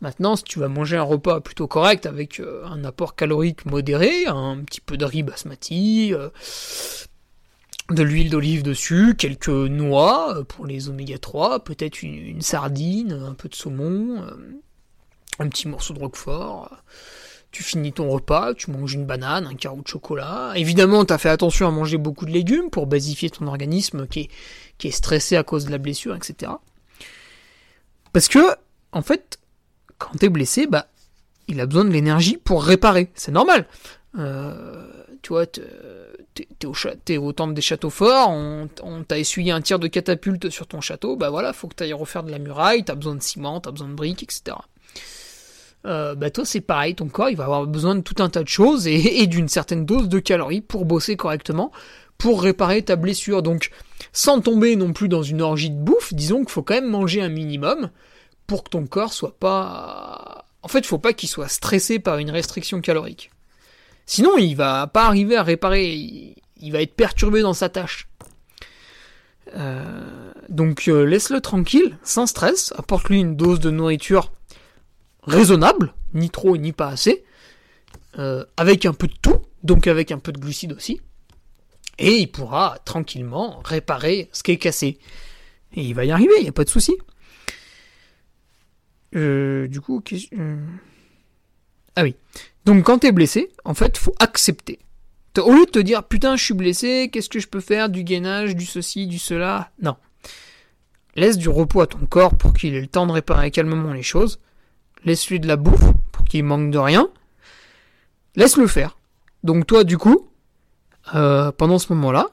Maintenant, 0.02 0.36
si 0.36 0.42
tu 0.44 0.58
vas 0.58 0.68
manger 0.68 0.96
un 0.96 1.02
repas 1.02 1.40
plutôt 1.40 1.68
correct 1.68 2.06
avec 2.06 2.40
euh, 2.40 2.64
un 2.66 2.84
apport 2.84 3.14
calorique 3.14 3.64
modéré, 3.66 4.26
un 4.26 4.58
petit 4.58 4.80
peu 4.80 4.96
de 4.96 5.04
riz 5.04 5.22
basmati, 5.22 6.12
de 7.90 8.02
l'huile 8.02 8.30
d'olive 8.30 8.62
dessus, 8.62 9.14
quelques 9.16 9.48
noix 9.48 10.36
euh, 10.36 10.44
pour 10.44 10.66
les 10.66 10.88
oméga 10.88 11.18
3, 11.18 11.64
peut-être 11.64 12.02
une, 12.02 12.40
sardine, 12.40 13.12
un 13.12 13.34
peu 13.34 13.48
de 13.48 13.54
saumon, 13.54 14.22
euh, 14.22 14.60
un 15.38 15.48
petit 15.48 15.68
morceau 15.68 15.94
de 15.94 15.98
roquefort. 15.98 16.70
Tu 17.50 17.62
finis 17.62 17.92
ton 17.92 18.08
repas, 18.08 18.54
tu 18.54 18.70
manges 18.70 18.94
une 18.94 19.04
banane, 19.04 19.46
un 19.46 19.54
carreau 19.54 19.82
de 19.82 19.86
chocolat. 19.86 20.52
Évidemment, 20.56 21.04
tu 21.04 21.12
as 21.12 21.18
fait 21.18 21.28
attention 21.28 21.68
à 21.68 21.70
manger 21.70 21.98
beaucoup 21.98 22.24
de 22.24 22.30
légumes 22.30 22.70
pour 22.70 22.86
basifier 22.86 23.28
ton 23.28 23.46
organisme 23.46 24.06
qui 24.06 24.20
est, 24.20 24.28
qui 24.78 24.88
est 24.88 24.92
stressé 24.92 25.36
à 25.36 25.42
cause 25.42 25.66
de 25.66 25.70
la 25.70 25.78
blessure, 25.78 26.16
etc. 26.16 26.52
Parce 28.14 28.28
que, 28.28 28.56
en 28.92 29.02
fait, 29.02 29.38
quand 30.02 30.18
tu 30.18 30.26
es 30.26 30.28
blessé, 30.28 30.66
bah, 30.66 30.86
il 31.48 31.60
a 31.60 31.66
besoin 31.66 31.84
de 31.84 31.90
l'énergie 31.90 32.36
pour 32.36 32.64
réparer. 32.64 33.10
C'est 33.14 33.32
normal. 33.32 33.66
Euh, 34.18 34.86
tu 35.22 35.30
vois, 35.30 35.46
t'es 35.46 37.16
au, 37.16 37.24
au 37.24 37.32
temple 37.32 37.54
des 37.54 37.62
châteaux 37.62 37.90
forts, 37.90 38.30
on, 38.30 38.68
t'a 39.06 39.18
essuyé 39.18 39.52
un 39.52 39.60
tir 39.60 39.78
de 39.78 39.86
catapulte 39.86 40.50
sur 40.50 40.66
ton 40.66 40.80
château, 40.80 41.16
bah 41.16 41.30
voilà, 41.30 41.52
faut 41.52 41.68
que 41.68 41.74
t'ailles 41.74 41.92
refaire 41.92 42.24
de 42.24 42.30
la 42.30 42.38
muraille, 42.38 42.84
t'as 42.84 42.94
besoin 42.94 43.14
de 43.14 43.22
ciment, 43.22 43.60
t'as 43.60 43.70
besoin 43.70 43.88
de 43.88 43.94
briques, 43.94 44.22
etc. 44.22 44.56
Euh, 45.84 46.14
bah 46.14 46.30
toi 46.30 46.44
c'est 46.44 46.60
pareil, 46.60 46.94
ton 46.94 47.08
corps 47.08 47.30
il 47.30 47.36
va 47.36 47.44
avoir 47.44 47.66
besoin 47.66 47.96
de 47.96 48.02
tout 48.02 48.22
un 48.22 48.28
tas 48.28 48.44
de 48.44 48.48
choses 48.48 48.86
et, 48.86 49.26
d'une 49.26 49.48
certaine 49.48 49.84
dose 49.84 50.08
de 50.08 50.20
calories 50.20 50.60
pour 50.60 50.84
bosser 50.84 51.16
correctement, 51.16 51.72
pour 52.18 52.42
réparer 52.42 52.82
ta 52.82 52.96
blessure. 52.96 53.42
Donc 53.42 53.70
sans 54.12 54.40
tomber 54.40 54.76
non 54.76 54.92
plus 54.92 55.08
dans 55.08 55.22
une 55.22 55.42
orgie 55.42 55.70
de 55.70 55.76
bouffe, 55.76 56.14
disons 56.14 56.40
qu'il 56.40 56.50
faut 56.50 56.62
quand 56.62 56.74
même 56.74 56.90
manger 56.90 57.20
un 57.22 57.28
minimum 57.28 57.90
pour 58.52 58.64
que 58.64 58.68
ton 58.68 58.86
corps 58.86 59.14
soit 59.14 59.38
pas... 59.38 60.44
En 60.60 60.68
fait, 60.68 60.80
il 60.80 60.86
faut 60.86 60.98
pas 60.98 61.14
qu'il 61.14 61.30
soit 61.30 61.48
stressé 61.48 61.98
par 61.98 62.18
une 62.18 62.30
restriction 62.30 62.82
calorique. 62.82 63.30
Sinon, 64.04 64.36
il 64.36 64.56
va 64.56 64.86
pas 64.88 65.06
arriver 65.06 65.36
à 65.36 65.42
réparer, 65.42 66.34
il, 66.60 66.70
va 66.70 66.82
être 66.82 66.94
perturbé 66.94 67.40
dans 67.40 67.54
sa 67.54 67.70
tâche. 67.70 68.08
Euh, 69.56 70.32
donc 70.50 70.86
euh, 70.88 71.04
laisse-le 71.04 71.40
tranquille, 71.40 71.96
sans 72.02 72.26
stress, 72.26 72.74
apporte-lui 72.76 73.20
une 73.20 73.36
dose 73.36 73.58
de 73.58 73.70
nourriture 73.70 74.32
raisonnable, 75.22 75.94
ni 76.12 76.28
trop 76.28 76.58
ni 76.58 76.72
pas 76.72 76.88
assez, 76.88 77.24
euh, 78.18 78.44
avec 78.58 78.84
un 78.84 78.92
peu 78.92 79.06
de 79.06 79.16
tout, 79.22 79.40
donc 79.62 79.86
avec 79.86 80.12
un 80.12 80.18
peu 80.18 80.30
de 80.30 80.38
glucides 80.38 80.74
aussi, 80.74 81.00
et 81.98 82.18
il 82.18 82.30
pourra 82.30 82.76
tranquillement 82.84 83.62
réparer 83.64 84.28
ce 84.34 84.42
qui 84.42 84.50
est 84.52 84.58
cassé. 84.58 84.98
Et 85.74 85.80
il 85.80 85.94
va 85.94 86.04
y 86.04 86.10
arriver, 86.10 86.34
il 86.36 86.42
n'y 86.42 86.50
a 86.50 86.52
pas 86.52 86.64
de 86.64 86.68
souci. 86.68 86.94
Du 89.12 89.80
coup, 89.80 90.02
ah 91.96 92.02
oui. 92.02 92.16
Donc 92.64 92.84
quand 92.84 92.98
t'es 92.98 93.12
blessé, 93.12 93.50
en 93.64 93.74
fait, 93.74 93.98
faut 93.98 94.14
accepter. 94.18 94.78
Au 95.38 95.52
lieu 95.52 95.64
de 95.64 95.70
te 95.70 95.78
dire 95.78 96.04
putain 96.04 96.36
je 96.36 96.44
suis 96.44 96.54
blessé, 96.54 97.08
qu'est-ce 97.10 97.28
que 97.28 97.40
je 97.40 97.48
peux 97.48 97.60
faire, 97.60 97.88
du 97.88 98.04
gainage, 98.04 98.54
du 98.54 98.66
ceci, 98.66 99.06
du 99.06 99.18
cela, 99.18 99.70
non. 99.80 99.96
Laisse 101.14 101.38
du 101.38 101.48
repos 101.48 101.80
à 101.80 101.86
ton 101.86 102.04
corps 102.06 102.36
pour 102.36 102.54
qu'il 102.54 102.74
ait 102.74 102.80
le 102.80 102.86
temps 102.86 103.06
de 103.06 103.12
réparer 103.12 103.50
calmement 103.50 103.92
les 103.92 104.02
choses. 104.02 104.40
Laisse-lui 105.04 105.40
de 105.40 105.48
la 105.48 105.56
bouffe 105.56 105.92
pour 106.12 106.24
qu'il 106.24 106.44
manque 106.44 106.70
de 106.70 106.78
rien. 106.78 107.08
Laisse-le 108.36 108.66
faire. 108.66 108.98
Donc 109.42 109.66
toi 109.66 109.84
du 109.84 109.98
coup, 109.98 110.28
euh, 111.14 111.50
pendant 111.52 111.78
ce 111.78 111.92
moment-là, 111.92 112.28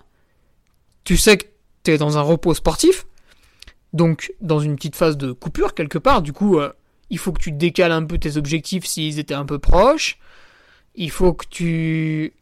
tu 1.03 1.17
sais 1.17 1.37
que 1.37 1.47
t'es 1.83 1.97
dans 1.97 2.17
un 2.17 2.21
repos 2.21 2.53
sportif, 2.53 3.05
donc 3.93 4.33
dans 4.41 4.59
une 4.59 4.75
petite 4.75 4.95
phase 4.95 5.17
de 5.17 5.31
coupure 5.31 5.73
quelque 5.73 5.97
part, 5.97 6.21
du 6.21 6.33
coup 6.33 6.59
euh, 6.59 6.71
il 7.09 7.17
faut 7.17 7.31
que 7.31 7.41
tu 7.41 7.51
décales 7.51 7.91
un 7.91 8.05
peu 8.05 8.17
tes 8.17 8.37
objectifs 8.37 8.85
s'ils 8.85 9.19
étaient 9.19 9.33
un 9.33 9.45
peu 9.45 9.59
proches. 9.59 10.19
Il 10.95 11.11
faut 11.11 11.33
que 11.33 11.45
tu 11.49 12.33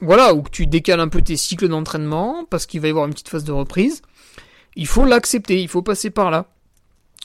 voilà, 0.00 0.34
ou 0.34 0.42
que 0.42 0.50
tu 0.50 0.66
décales 0.66 1.00
un 1.00 1.08
peu 1.08 1.22
tes 1.22 1.36
cycles 1.36 1.68
d'entraînement 1.68 2.44
parce 2.50 2.66
qu'il 2.66 2.80
va 2.80 2.88
y 2.88 2.90
avoir 2.90 3.06
une 3.06 3.12
petite 3.12 3.28
phase 3.28 3.44
de 3.44 3.52
reprise. 3.52 4.02
Il 4.76 4.86
faut 4.86 5.04
l'accepter, 5.04 5.62
il 5.62 5.68
faut 5.68 5.82
passer 5.82 6.10
par 6.10 6.30
là. 6.30 6.46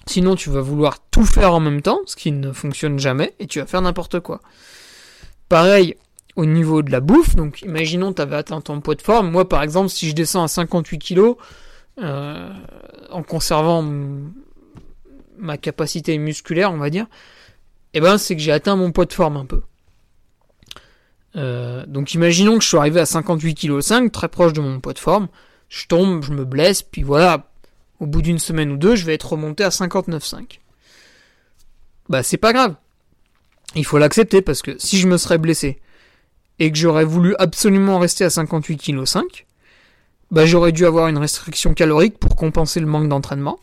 Sinon, 0.05 0.35
tu 0.35 0.49
vas 0.49 0.61
vouloir 0.61 0.99
tout 1.11 1.25
faire 1.25 1.53
en 1.53 1.59
même 1.59 1.81
temps, 1.81 1.99
ce 2.05 2.15
qui 2.15 2.31
ne 2.31 2.51
fonctionne 2.51 2.97
jamais, 2.99 3.35
et 3.39 3.47
tu 3.47 3.59
vas 3.59 3.65
faire 3.65 3.81
n'importe 3.81 4.19
quoi. 4.21 4.39
Pareil 5.49 5.95
au 6.35 6.45
niveau 6.45 6.83
de 6.83 6.91
la 6.91 7.01
bouffe, 7.01 7.35
donc 7.35 7.63
imaginons 7.63 8.13
tu 8.13 8.21
avais 8.21 8.37
atteint 8.37 8.61
ton 8.61 8.79
poids 8.79 8.95
de 8.95 9.01
forme. 9.01 9.29
Moi, 9.29 9.49
par 9.49 9.61
exemple, 9.61 9.89
si 9.89 10.07
je 10.07 10.15
descends 10.15 10.43
à 10.43 10.47
58 10.47 10.99
kg, 10.99 11.35
euh, 12.01 12.53
en 13.09 13.23
conservant 13.23 13.85
ma 15.37 15.57
capacité 15.57 16.17
musculaire, 16.17 16.71
on 16.71 16.77
va 16.77 16.89
dire, 16.89 17.07
eh 17.93 18.01
ben 18.01 18.17
c'est 18.17 18.35
que 18.35 18.41
j'ai 18.41 18.51
atteint 18.51 18.75
mon 18.75 18.91
poids 18.91 19.05
de 19.05 19.13
forme 19.13 19.37
un 19.37 19.45
peu. 19.45 19.61
Euh, 21.35 21.85
donc 21.85 22.13
imaginons 22.13 22.57
que 22.57 22.63
je 22.63 22.69
suis 22.69 22.77
arrivé 22.77 22.99
à 22.99 23.05
58 23.05 23.55
kg, 23.55 24.11
très 24.11 24.27
proche 24.27 24.53
de 24.53 24.61
mon 24.61 24.79
poids 24.79 24.93
de 24.93 24.99
forme, 24.99 25.27
je 25.69 25.85
tombe, 25.87 26.23
je 26.23 26.31
me 26.31 26.45
blesse, 26.45 26.81
puis 26.81 27.03
voilà, 27.03 27.49
au 27.99 28.05
bout 28.05 28.21
d'une 28.21 28.39
semaine 28.39 28.71
ou 28.71 28.77
deux, 28.77 28.95
je 28.95 29.05
vais 29.05 29.13
être 29.13 29.31
remonté 29.33 29.63
à 29.63 29.69
59,5. 29.69 30.59
Bah 32.07 32.23
c'est 32.23 32.37
pas 32.37 32.53
grave. 32.53 32.75
Il 33.75 33.85
faut 33.85 33.99
l'accepter 33.99 34.41
parce 34.41 34.61
que 34.61 34.77
si 34.79 34.97
je 34.97 35.07
me 35.07 35.17
serais 35.17 35.37
blessé 35.37 35.79
et 36.57 36.71
que 36.71 36.77
j'aurais 36.77 37.05
voulu 37.05 37.35
absolument 37.37 37.99
rester 37.99 38.23
à 38.23 38.29
58 38.29 38.77
kg, 38.77 39.03
bah 40.31 40.45
j'aurais 40.45 40.71
dû 40.71 40.85
avoir 40.85 41.07
une 41.07 41.17
restriction 41.17 41.73
calorique 41.73 42.19
pour 42.19 42.35
compenser 42.35 42.79
le 42.79 42.85
manque 42.85 43.09
d'entraînement. 43.09 43.59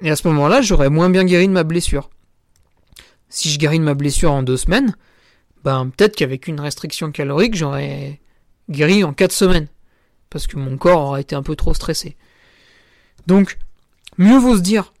Et 0.00 0.10
à 0.10 0.16
ce 0.16 0.26
moment-là, 0.28 0.62
j'aurais 0.62 0.90
moins 0.90 1.10
bien 1.10 1.24
guéri 1.24 1.46
de 1.48 1.52
ma 1.52 1.64
blessure. 1.64 2.10
Si 3.28 3.50
je 3.50 3.58
guéris 3.58 3.78
de 3.78 3.84
ma 3.84 3.94
blessure 3.94 4.32
en 4.32 4.42
deux 4.42 4.56
semaines, 4.56 4.96
ben 5.64 5.88
peut-être 5.88 6.16
qu'avec 6.16 6.48
une 6.48 6.60
restriction 6.60 7.12
calorique, 7.12 7.54
j'aurais 7.54 8.20
guéri 8.68 9.04
en 9.04 9.12
quatre 9.12 9.32
semaines. 9.32 9.68
Parce 10.30 10.46
que 10.46 10.56
mon 10.56 10.76
corps 10.76 11.00
aurait 11.00 11.20
été 11.20 11.34
un 11.34 11.42
peu 11.42 11.56
trop 11.56 11.74
stressé. 11.74 12.16
Donc, 13.26 13.58
mieux 14.18 14.38
vaut 14.38 14.56
se 14.56 14.62
dire, 14.62 14.92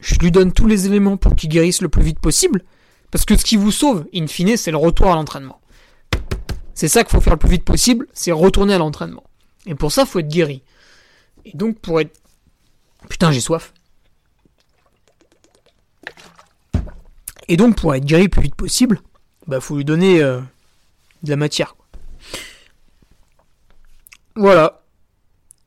je 0.00 0.14
lui 0.16 0.30
donne 0.30 0.52
tous 0.52 0.66
les 0.66 0.86
éléments 0.86 1.16
pour 1.16 1.36
qu'il 1.36 1.50
guérisse 1.50 1.82
le 1.82 1.88
plus 1.88 2.02
vite 2.02 2.20
possible, 2.20 2.62
parce 3.10 3.24
que 3.24 3.36
ce 3.36 3.44
qui 3.44 3.56
vous 3.56 3.72
sauve, 3.72 4.06
in 4.14 4.26
fine, 4.26 4.56
c'est 4.56 4.70
le 4.70 4.76
retour 4.76 5.10
à 5.10 5.14
l'entraînement. 5.14 5.60
C'est 6.74 6.88
ça 6.88 7.02
qu'il 7.02 7.10
faut 7.10 7.20
faire 7.20 7.34
le 7.34 7.38
plus 7.38 7.50
vite 7.50 7.64
possible, 7.64 8.06
c'est 8.12 8.32
retourner 8.32 8.74
à 8.74 8.78
l'entraînement. 8.78 9.24
Et 9.66 9.74
pour 9.74 9.92
ça, 9.92 10.06
faut 10.06 10.20
être 10.20 10.28
guéri. 10.28 10.62
Et 11.44 11.56
donc, 11.56 11.78
pour 11.78 12.00
être... 12.00 12.18
Putain, 13.08 13.32
j'ai 13.32 13.40
soif. 13.40 13.72
Et 17.48 17.56
donc, 17.56 17.76
pour 17.76 17.94
être 17.94 18.04
guéri 18.04 18.24
le 18.24 18.28
plus 18.28 18.42
vite 18.42 18.54
possible, 18.54 19.00
bah, 19.46 19.60
faut 19.60 19.76
lui 19.76 19.84
donner 19.84 20.22
euh, 20.22 20.40
de 21.22 21.30
la 21.30 21.36
matière. 21.36 21.76
Voilà. 24.34 24.82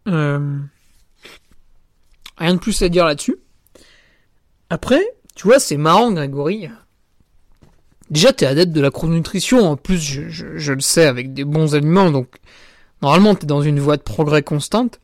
Euh, 0.08 0.60
rien 2.38 2.54
de 2.54 2.60
plus 2.60 2.82
à 2.82 2.90
dire 2.90 3.06
là-dessus. 3.06 3.38
Après, 4.70 5.02
tu 5.36 5.48
vois, 5.48 5.60
c'est 5.60 5.78
marrant, 5.78 6.12
Grégory. 6.12 6.70
Déjà, 8.10 8.34
t'es 8.34 8.46
adepte 8.46 8.72
de 8.72 8.82
la 8.82 8.92
chrononutrition. 8.92 9.60
En 9.70 9.76
plus, 9.76 10.00
je, 10.00 10.74
le 10.74 10.82
sais, 10.82 11.06
avec 11.06 11.34
des 11.34 11.46
bons 11.46 11.76
aliments. 11.76 12.12
Donc, 12.12 12.38
normalement, 13.02 13.36
t'es 13.36 13.46
dans 13.46 13.62
une 13.62 13.80
voie 13.80 13.98
de 13.98 14.02
progrès 14.02 14.44
constante. 14.44 15.00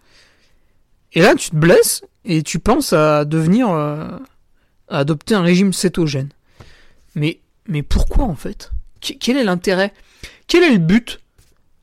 Et 1.13 1.21
là, 1.21 1.35
tu 1.35 1.51
te 1.51 1.55
blesses 1.55 2.03
et 2.25 2.43
tu 2.43 2.59
penses 2.59 2.93
à 2.93 3.25
devenir, 3.25 3.69
euh, 3.69 4.17
à 4.89 4.99
adopter 4.99 5.35
un 5.35 5.41
régime 5.41 5.73
cétogène. 5.73 6.29
Mais, 7.15 7.39
mais 7.67 7.83
pourquoi 7.83 8.25
en 8.25 8.35
fait? 8.35 8.71
Quel 8.99 9.37
est 9.37 9.43
l'intérêt? 9.43 9.93
Quel 10.47 10.63
est 10.63 10.71
le 10.71 10.79
but? 10.79 11.19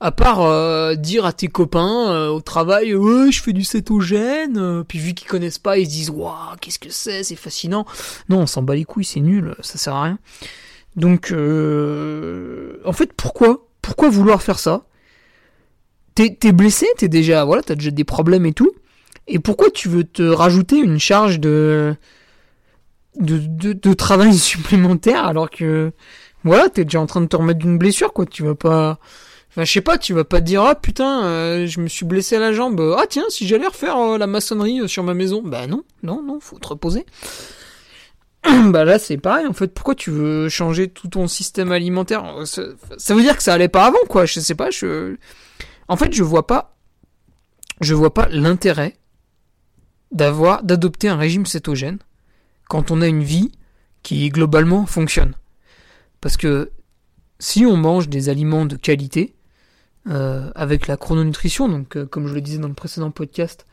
À 0.01 0.11
part 0.11 0.41
euh, 0.41 0.97
dire 0.97 1.25
à 1.25 1.33
tes 1.33 1.47
copains 1.47 2.11
euh, 2.11 2.29
au 2.29 2.41
travail, 2.41 2.93
ouais, 2.93 3.31
je 3.31 3.41
fais 3.41 3.53
du 3.53 3.63
cétogène, 3.63 4.83
puis 4.83 4.99
vu 4.99 5.15
qu'ils 5.15 5.29
connaissent 5.29 5.61
pas, 5.61 5.79
ils 5.79 5.87
se 5.87 5.91
disent, 5.91 6.11
waouh, 6.11 6.57
qu'est-ce 6.61 6.81
que 6.81 6.91
c'est, 6.91 7.23
c'est 7.23 7.37
fascinant. 7.37 7.87
Non, 8.29 8.41
on 8.41 8.47
s'en 8.47 8.63
bat 8.63 8.75
les 8.75 8.85
couilles, 8.85 9.05
c'est 9.05 9.21
nul, 9.21 9.55
ça 9.61 9.79
sert 9.79 9.95
à 9.95 10.03
rien. 10.03 10.19
Donc, 10.97 11.33
en 11.33 12.93
fait, 12.93 13.13
pourquoi 13.13 13.69
Pourquoi 13.81 14.11
vouloir 14.11 14.43
faire 14.43 14.59
ça? 14.59 14.83
T'es 16.15 16.39
es 16.45 16.53
blessé, 16.53 16.87
t'es 16.97 17.09
déjà, 17.09 17.45
voilà, 17.45 17.63
t'as 17.63 17.75
déjà 17.75 17.91
des 17.91 18.05
problèmes 18.05 18.47
et 18.47 18.53
tout. 18.53 18.73
Et 19.29 19.39
pourquoi 19.39 19.71
tu 19.71 19.89
veux 19.89 20.05
te 20.05 20.23
rajouter 20.23 20.79
une 20.79 20.99
charge 20.99 21.41
de 21.41 21.95
de, 23.19 23.39
de, 23.39 23.73
de 23.73 23.93
travail 23.93 24.35
supplémentaire 24.39 25.25
alors 25.25 25.51
que 25.51 25.93
voilà, 26.45 26.69
t'es 26.69 26.85
déjà 26.85 27.01
en 27.01 27.07
train 27.07 27.21
de 27.21 27.27
te 27.27 27.37
remettre 27.37 27.61
d'une 27.61 27.79
blessure, 27.79 28.13
quoi. 28.13 28.27
Tu 28.27 28.43
vas 28.43 28.55
pas 28.55 28.99
Enfin, 29.53 29.65
je 29.65 29.73
sais 29.73 29.83
pas, 29.83 29.99
tu 29.99 30.15
vas 30.15 30.25
pas 30.25 30.41
te 30.41 30.47
dire 30.47 30.63
ah 30.63 30.75
putain, 30.75 31.25
euh, 31.25 31.67
je 31.67 31.81
me 31.81 31.87
suis 31.87 32.07
blessé 32.07 32.37
à 32.37 32.39
la 32.39 32.55
jambe. 32.55 32.95
Ah 32.97 33.05
tiens, 33.07 33.25
si 33.29 33.47
j'allais 33.47 33.67
refaire 33.67 33.99
euh, 33.99 34.17
la 34.17 34.27
maçonnerie 34.27 34.81
euh, 34.81 34.89
sur 34.89 35.03
ma 35.03 35.13
maison, 35.13 35.43
bah 35.45 35.67
non, 35.67 35.85
non, 36.03 36.23
non, 36.23 36.41
faut 36.41 36.59
te 36.59 36.69
reposer. 36.69 37.05
bah 38.65 38.87
là 38.87 38.99
c'est 38.99 39.19
pareil 39.19 39.47
en 39.47 39.53
fait. 39.53 39.69
Pourquoi 39.75 39.95
tu 39.95 40.11
veux 40.11 40.49
changer 40.49 40.89
tout 40.89 41.07
ton 41.09 41.29
système 41.29 41.71
alimentaire? 41.71 42.25
Ça, 42.47 43.15
veut 43.15 43.21
dire 43.21 43.37
que 43.37 43.43
ça 43.43 43.53
allait 43.53 43.69
pas 43.69 43.85
avant 43.85 43.99
quoi. 44.09 44.25
Je 44.25 44.41
sais 44.41 44.55
pas. 44.55 44.71
Je... 44.71 45.17
En 45.89 45.97
fait, 45.97 46.13
je 46.13 46.23
vois 46.23 46.47
pas, 46.47 46.77
vois 47.95 48.15
pas 48.15 48.29
l'intérêt 48.29 48.97
d'avoir 50.11 50.63
d'adopter 50.63 51.09
un 51.09 51.17
régime 51.17 51.47
cétogène 51.47 51.99
quand 52.69 52.91
on 52.91 53.01
a 53.01 53.07
une 53.07 53.23
vie 53.23 53.53
qui 54.03 54.29
globalement 54.31 54.87
fonctionne. 54.87 55.35
Parce 56.21 56.37
que 56.37 56.71
si 57.39 57.67
on 57.67 57.77
mange 57.77 58.09
des 58.09 58.29
aliments 58.29 58.67
de 58.67 58.77
qualité, 58.77 59.35
euh, 60.09 60.51
avec 60.55 60.87
la 60.87 60.97
chrononutrition, 60.97 61.69
donc 61.69 61.97
euh, 61.97 62.07
comme 62.07 62.27
je 62.27 62.35
le 62.35 62.41
disais 62.41 62.59
dans 62.59 62.69
le 62.69 62.75
précédent 62.75 63.11
podcast, 63.11 63.67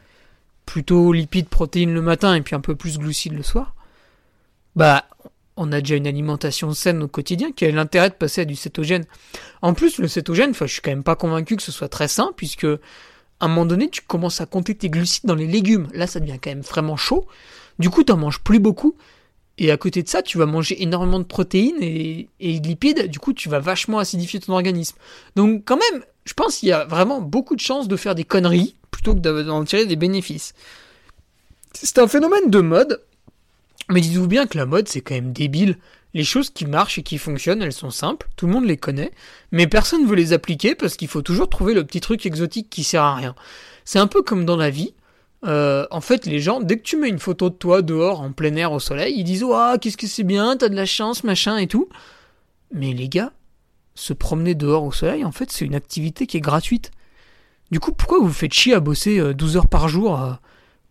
plutôt 0.65 1.11
lipides, 1.11 1.49
protéines 1.49 1.93
le 1.93 2.01
matin 2.01 2.35
et 2.35 2.41
puis 2.41 2.55
un 2.55 2.59
peu 2.59 2.75
plus 2.75 2.99
glucides 2.99 3.33
le 3.33 3.43
soir, 3.43 3.75
bah 4.75 5.05
on 5.59 5.71
a 5.73 5.81
déjà 5.81 5.95
une 5.95 6.07
alimentation 6.07 6.73
saine 6.73 7.03
au 7.03 7.07
quotidien 7.07 7.51
qui 7.51 7.65
a 7.65 7.71
l'intérêt 7.71 8.09
de 8.09 8.15
passer 8.15 8.41
à 8.41 8.45
du 8.45 8.55
cétogène. 8.55 9.05
En 9.61 9.73
plus, 9.73 9.97
le 9.97 10.07
cétogène, 10.07 10.53
je 10.55 10.65
suis 10.65 10.81
quand 10.81 10.91
même 10.91 11.03
pas 11.03 11.15
convaincu 11.15 11.57
que 11.57 11.61
ce 11.61 11.71
soit 11.71 11.89
très 11.89 12.07
sain, 12.07 12.31
puisque 12.35 12.63
à 12.63 13.45
un 13.45 13.47
moment 13.49 13.65
donné, 13.65 13.89
tu 13.89 14.01
commences 14.01 14.41
à 14.41 14.45
compter 14.45 14.73
tes 14.73 14.89
glucides 14.89 15.25
dans 15.25 15.35
les 15.35 15.47
légumes. 15.47 15.87
Là, 15.93 16.07
ça 16.07 16.19
devient 16.19 16.39
quand 16.41 16.49
même 16.49 16.61
vraiment 16.61 16.95
chaud. 16.95 17.27
Du 17.77 17.89
coup, 17.89 18.03
tu 18.03 18.11
n'en 18.11 18.17
manges 18.17 18.39
plus 18.39 18.59
beaucoup. 18.59 18.95
Et 19.57 19.71
à 19.71 19.77
côté 19.77 20.01
de 20.01 20.07
ça, 20.07 20.21
tu 20.21 20.37
vas 20.37 20.45
manger 20.45 20.81
énormément 20.81 21.19
de 21.19 21.25
protéines 21.25 21.81
et 21.81 22.29
de 22.39 22.67
lipides. 22.67 23.07
Du 23.07 23.19
coup, 23.19 23.33
tu 23.33 23.49
vas 23.49 23.59
vachement 23.59 23.99
acidifier 23.99 24.39
ton 24.39 24.53
organisme. 24.53 24.97
Donc, 25.35 25.63
quand 25.65 25.77
même, 25.91 26.03
je 26.23 26.33
pense 26.33 26.57
qu'il 26.57 26.69
y 26.69 26.71
a 26.71 26.85
vraiment 26.85 27.19
beaucoup 27.19 27.55
de 27.57 27.61
chances 27.61 27.89
de 27.89 27.97
faire 27.97 28.15
des 28.15 28.23
conneries 28.23 28.75
plutôt 28.91 29.13
que 29.13 29.19
d'en 29.19 29.63
tirer 29.65 29.85
des 29.85 29.97
bénéfices. 29.97 30.53
C'est 31.73 31.99
un 31.99 32.07
phénomène 32.07 32.49
de 32.49 32.59
mode, 32.61 33.01
mais 33.89 34.01
dites-vous 34.01 34.27
bien 34.27 34.47
que 34.47 34.57
la 34.57 34.65
mode 34.65 34.87
c'est 34.87 35.01
quand 35.01 35.15
même 35.15 35.33
débile. 35.33 35.77
Les 36.13 36.23
choses 36.23 36.49
qui 36.49 36.65
marchent 36.65 36.97
et 36.97 37.03
qui 37.03 37.19
fonctionnent, 37.19 37.61
elles 37.61 37.73
sont 37.73 37.91
simples, 37.91 38.27
tout 38.35 38.47
le 38.47 38.53
monde 38.53 38.65
les 38.65 38.77
connaît, 38.77 39.11
mais 39.51 39.67
personne 39.67 40.03
ne 40.03 40.07
veut 40.07 40.15
les 40.15 40.33
appliquer 40.33 40.73
parce 40.73 40.95
qu'il 40.95 41.07
faut 41.07 41.21
toujours 41.21 41.49
trouver 41.49 41.75
le 41.75 41.83
petit 41.85 42.01
truc 42.01 42.25
exotique 42.25 42.69
qui 42.69 42.83
sert 42.83 43.03
à 43.03 43.15
rien. 43.15 43.35
C'est 43.85 43.99
un 43.99 44.07
peu 44.07 44.23
comme 44.23 44.45
dans 44.45 44.57
la 44.57 44.71
vie. 44.71 44.93
Euh, 45.45 45.85
en 45.91 46.01
fait, 46.01 46.25
les 46.25 46.39
gens, 46.39 46.61
dès 46.61 46.77
que 46.77 46.83
tu 46.83 46.97
mets 46.97 47.09
une 47.09 47.19
photo 47.19 47.49
de 47.49 47.55
toi 47.55 47.81
dehors 47.81 48.21
en 48.21 48.31
plein 48.31 48.55
air 48.55 48.71
au 48.71 48.79
soleil, 48.79 49.15
ils 49.17 49.23
disent 49.23 49.45
Ah, 49.53 49.77
qu'est-ce 49.79 49.97
que 49.97 50.07
c'est 50.07 50.23
bien, 50.23 50.57
t'as 50.57 50.69
de 50.69 50.75
la 50.75 50.85
chance, 50.85 51.23
machin 51.23 51.57
et 51.57 51.67
tout. 51.67 51.87
Mais 52.73 52.93
les 52.93 53.07
gars, 53.07 53.31
se 53.95 54.13
promener 54.13 54.55
dehors 54.55 54.83
au 54.83 54.91
soleil, 54.91 55.23
en 55.23 55.31
fait, 55.31 55.51
c'est 55.51 55.65
une 55.65 55.75
activité 55.75 56.25
qui 56.27 56.37
est 56.37 56.41
gratuite. 56.41 56.91
Du 57.71 57.79
coup, 57.79 57.91
pourquoi 57.93 58.19
vous 58.19 58.33
faites 58.33 58.53
chier 58.53 58.73
à 58.73 58.79
bosser 58.79 59.33
12 59.33 59.55
euh, 59.55 59.59
heures 59.59 59.67
par 59.67 59.87
jour 59.87 60.21
euh, 60.21 60.33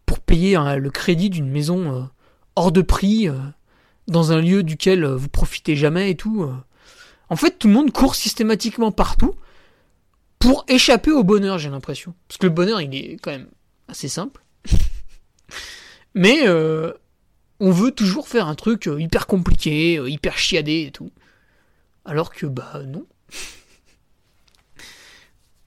pour 0.07 0.21
payer 0.21 0.57
hein, 0.57 0.77
le 0.77 0.91
crédit 0.91 1.29
d'une 1.29 1.51
maison 1.51 2.09
hors 2.59 2.73
de 2.73 2.83
prix, 2.83 3.29
dans 4.09 4.33
un 4.33 4.41
lieu 4.41 4.63
duquel 4.63 5.05
vous 5.05 5.29
profitez 5.29 5.77
jamais 5.77 6.11
et 6.11 6.17
tout 6.17 6.51
En 7.31 7.37
fait, 7.37 7.59
tout 7.59 7.69
le 7.69 7.75
monde 7.75 7.93
court 7.93 8.15
systématiquement 8.15 8.93
partout 8.93 9.35
pour 10.39 10.65
échapper 10.69 11.11
au 11.11 11.25
bonheur, 11.25 11.59
j'ai 11.59 11.71
l'impression. 11.71 12.15
Parce 12.29 12.39
que 12.39 12.47
le 12.47 12.53
bonheur, 12.53 12.81
il 12.81 12.95
est 12.95 13.19
quand 13.21 13.31
même 13.31 13.49
assez 13.89 14.09
simple. 14.09 14.43
Mais 16.15 16.49
on 16.49 17.71
veut 17.71 17.91
toujours 17.91 18.29
faire 18.29 18.47
un 18.47 18.55
truc 18.55 18.89
hyper 18.99 19.27
compliqué, 19.27 19.95
hyper 20.07 20.39
chiadé 20.39 20.85
et 20.89 20.91
tout. 20.91 21.11
Alors 22.05 22.33
que, 22.33 22.47
bah 22.47 22.83
non. 22.87 23.07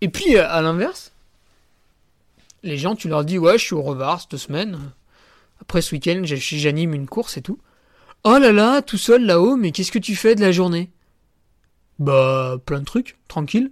Et 0.02 0.10
puis, 0.10 0.38
à 0.38 0.62
l'inverse, 0.62 1.12
les 2.64 2.78
gens, 2.78 2.96
tu 2.96 3.08
leur 3.08 3.24
dis, 3.24 3.38
ouais, 3.38 3.58
je 3.58 3.66
suis 3.66 3.76
au 3.76 3.82
revoir 3.82 4.22
cette 4.22 4.38
semaine. 4.38 4.92
Après 5.62 5.82
ce 5.82 5.94
week-end, 5.94 6.22
j'anime 6.24 6.94
une 6.94 7.08
course 7.08 7.38
et 7.38 7.42
tout. 7.42 7.60
Oh 8.24 8.38
là 8.38 8.52
là, 8.52 8.82
tout 8.82 8.98
seul 8.98 9.26
là-haut, 9.26 9.56
mais 9.56 9.72
qu'est-ce 9.72 9.92
que 9.92 10.00
tu 10.00 10.16
fais 10.16 10.36
de 10.36 10.42
la 10.42 10.52
journée? 10.52 10.92
Bah, 12.00 12.58
plein 12.66 12.80
de 12.80 12.86
trucs, 12.86 13.18
tranquille. 13.28 13.72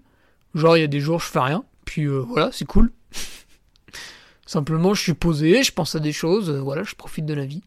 Genre, 0.56 0.78
il 0.78 0.82
y 0.82 0.84
a 0.84 0.88
des 0.88 1.00
jours, 1.00 1.20
je 1.20 1.26
fais 1.26 1.40
rien. 1.40 1.64
Puis 1.86 2.06
euh, 2.06 2.20
voilà, 2.20 2.52
c'est 2.52 2.66
cool. 2.66 2.92
Simplement, 4.46 4.94
je 4.94 5.02
suis 5.02 5.14
posé, 5.14 5.64
je 5.64 5.72
pense 5.72 5.96
à 5.96 6.00
des 6.00 6.12
choses, 6.12 6.50
euh, 6.50 6.60
voilà, 6.60 6.84
je 6.84 6.96
profite 6.96 7.26
de 7.26 7.34
la 7.34 7.46
vie. 7.46 7.64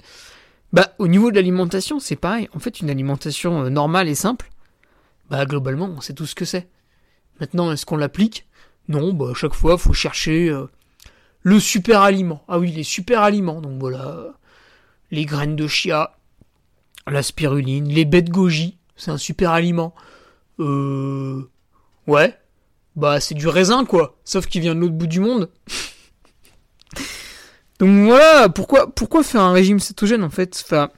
Bah, 0.72 0.94
au 0.98 1.08
niveau 1.08 1.30
de 1.30 1.36
l'alimentation, 1.36 1.98
c'est 1.98 2.16
pareil. 2.16 2.48
En 2.54 2.58
fait, 2.58 2.80
une 2.80 2.90
alimentation 2.90 3.62
euh, 3.62 3.70
normale 3.70 4.08
et 4.08 4.14
simple, 4.14 4.50
bah 5.30 5.44
globalement, 5.46 5.86
on 5.86 6.00
sait 6.00 6.14
tout 6.14 6.26
ce 6.26 6.34
que 6.34 6.44
c'est. 6.44 6.68
Maintenant, 7.40 7.72
est-ce 7.72 7.86
qu'on 7.86 7.96
l'applique? 7.96 8.46
Non, 8.88 9.12
bah 9.12 9.30
à 9.32 9.34
chaque 9.34 9.54
fois, 9.54 9.78
faut 9.78 9.92
chercher 9.92 10.52
le 11.42 11.60
super 11.60 12.02
aliment. 12.02 12.44
Ah 12.48 12.58
oui, 12.58 12.70
les 12.70 12.82
super 12.82 13.22
aliments. 13.22 13.60
Donc 13.60 13.80
voilà, 13.80 14.26
les 15.10 15.24
graines 15.24 15.56
de 15.56 15.66
chia, 15.66 16.16
la 17.06 17.22
spiruline, 17.22 17.88
les 17.88 18.04
de 18.04 18.30
goji, 18.30 18.78
c'est 18.96 19.10
un 19.10 19.18
super 19.18 19.50
aliment. 19.50 19.94
Euh, 20.60 21.48
ouais, 22.06 22.38
bah 22.96 23.20
c'est 23.20 23.34
du 23.34 23.48
raisin 23.48 23.84
quoi, 23.84 24.16
sauf 24.24 24.46
qu'il 24.46 24.60
vient 24.60 24.74
de 24.74 24.80
l'autre 24.80 24.94
bout 24.94 25.06
du 25.06 25.20
monde. 25.20 25.50
Donc 27.78 28.06
voilà, 28.06 28.48
pourquoi, 28.48 28.94
pourquoi 28.94 29.22
faire 29.22 29.40
un 29.40 29.52
régime 29.52 29.80
cétogène 29.80 30.22
en 30.22 30.30
fait? 30.30 30.62
Enfin, 30.64 30.90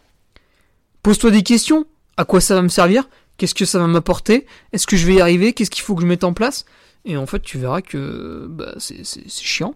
Pose-toi 1.04 1.30
des 1.30 1.42
questions. 1.42 1.86
À 2.16 2.24
quoi 2.24 2.40
ça 2.40 2.54
va 2.54 2.62
me 2.62 2.68
servir? 2.68 3.06
Qu'est-ce 3.36 3.54
que 3.54 3.66
ça 3.66 3.78
va 3.78 3.86
m'apporter? 3.86 4.46
Est-ce 4.72 4.86
que 4.86 4.96
je 4.96 5.06
vais 5.06 5.16
y 5.16 5.20
arriver? 5.20 5.52
Qu'est-ce 5.52 5.70
qu'il 5.70 5.82
faut 5.82 5.94
que 5.94 6.00
je 6.00 6.06
mette 6.06 6.24
en 6.24 6.32
place? 6.32 6.64
Et 7.04 7.18
en 7.18 7.26
fait, 7.26 7.40
tu 7.40 7.58
verras 7.58 7.82
que 7.82 8.46
bah, 8.48 8.72
c'est 8.78 9.04
chiant. 9.28 9.74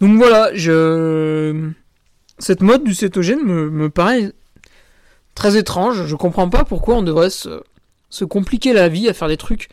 Donc 0.00 0.16
voilà, 0.18 0.54
je... 0.54 1.70
cette 2.38 2.60
mode 2.60 2.84
du 2.84 2.94
cétogène 2.94 3.42
me, 3.42 3.70
me, 3.70 3.88
paraît 3.88 4.32
très 5.34 5.56
étrange. 5.56 6.06
Je 6.06 6.16
comprends 6.16 6.48
pas 6.50 6.64
pourquoi 6.64 6.96
on 6.96 7.02
devrait 7.02 7.30
se, 7.30 7.62
compliquer 8.24 8.72
la 8.72 8.88
vie 8.88 9.08
à 9.08 9.14
faire 9.14 9.28
des 9.28 9.36
trucs 9.36 9.68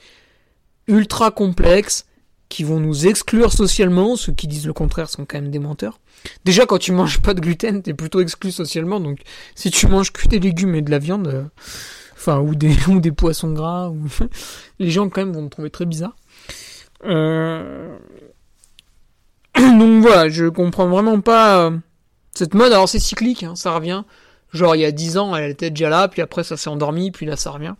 ultra 0.87 1.31
complexes 1.31 2.05
qui 2.47 2.63
vont 2.63 2.79
nous 2.79 3.07
exclure 3.07 3.51
socialement. 3.51 4.15
Ceux 4.15 4.31
qui 4.31 4.47
disent 4.47 4.67
le 4.67 4.73
contraire 4.73 5.09
sont 5.09 5.25
quand 5.25 5.41
même 5.41 5.51
des 5.51 5.59
menteurs. 5.59 5.99
Déjà, 6.45 6.65
quand 6.65 6.77
tu 6.77 6.93
manges 6.93 7.21
pas 7.21 7.33
de 7.33 7.41
gluten, 7.41 7.81
t'es 7.81 7.93
plutôt 7.93 8.21
exclu 8.21 8.51
socialement. 8.51 9.01
Donc, 9.01 9.19
si 9.55 9.71
tu 9.71 9.87
manges 9.87 10.11
que 10.11 10.27
des 10.27 10.39
légumes 10.39 10.75
et 10.75 10.81
de 10.81 10.91
la 10.91 10.99
viande, 10.99 11.27
euh, 11.27 11.43
enfin, 12.13 12.39
ou 12.39 12.55
des, 12.55 12.75
ou 12.87 13.01
des 13.01 13.11
poissons 13.11 13.51
gras, 13.51 13.91
les 14.79 14.89
gens 14.89 15.09
quand 15.09 15.25
même 15.25 15.33
vont 15.33 15.45
te 15.45 15.51
trouver 15.51 15.69
très 15.69 15.85
bizarre. 15.85 16.15
Euh... 17.03 17.97
Donc 19.57 20.01
voilà, 20.01 20.29
je 20.29 20.45
comprends 20.45 20.87
vraiment 20.87 21.19
pas 21.21 21.65
euh, 21.65 21.77
cette 22.33 22.53
mode. 22.53 22.71
Alors 22.71 22.89
c'est 22.89 22.99
cyclique, 22.99 23.43
hein, 23.43 23.55
ça 23.55 23.75
revient. 23.75 24.03
Genre 24.51 24.75
il 24.75 24.81
y 24.81 24.85
a 24.85 24.91
10 24.91 25.17
ans, 25.17 25.35
elle 25.35 25.51
était 25.51 25.69
déjà 25.69 25.89
là, 25.89 26.07
puis 26.07 26.21
après 26.21 26.43
ça 26.43 26.57
s'est 26.57 26.69
endormi, 26.69 27.11
puis 27.11 27.25
là 27.25 27.35
ça 27.35 27.51
revient. 27.51 27.75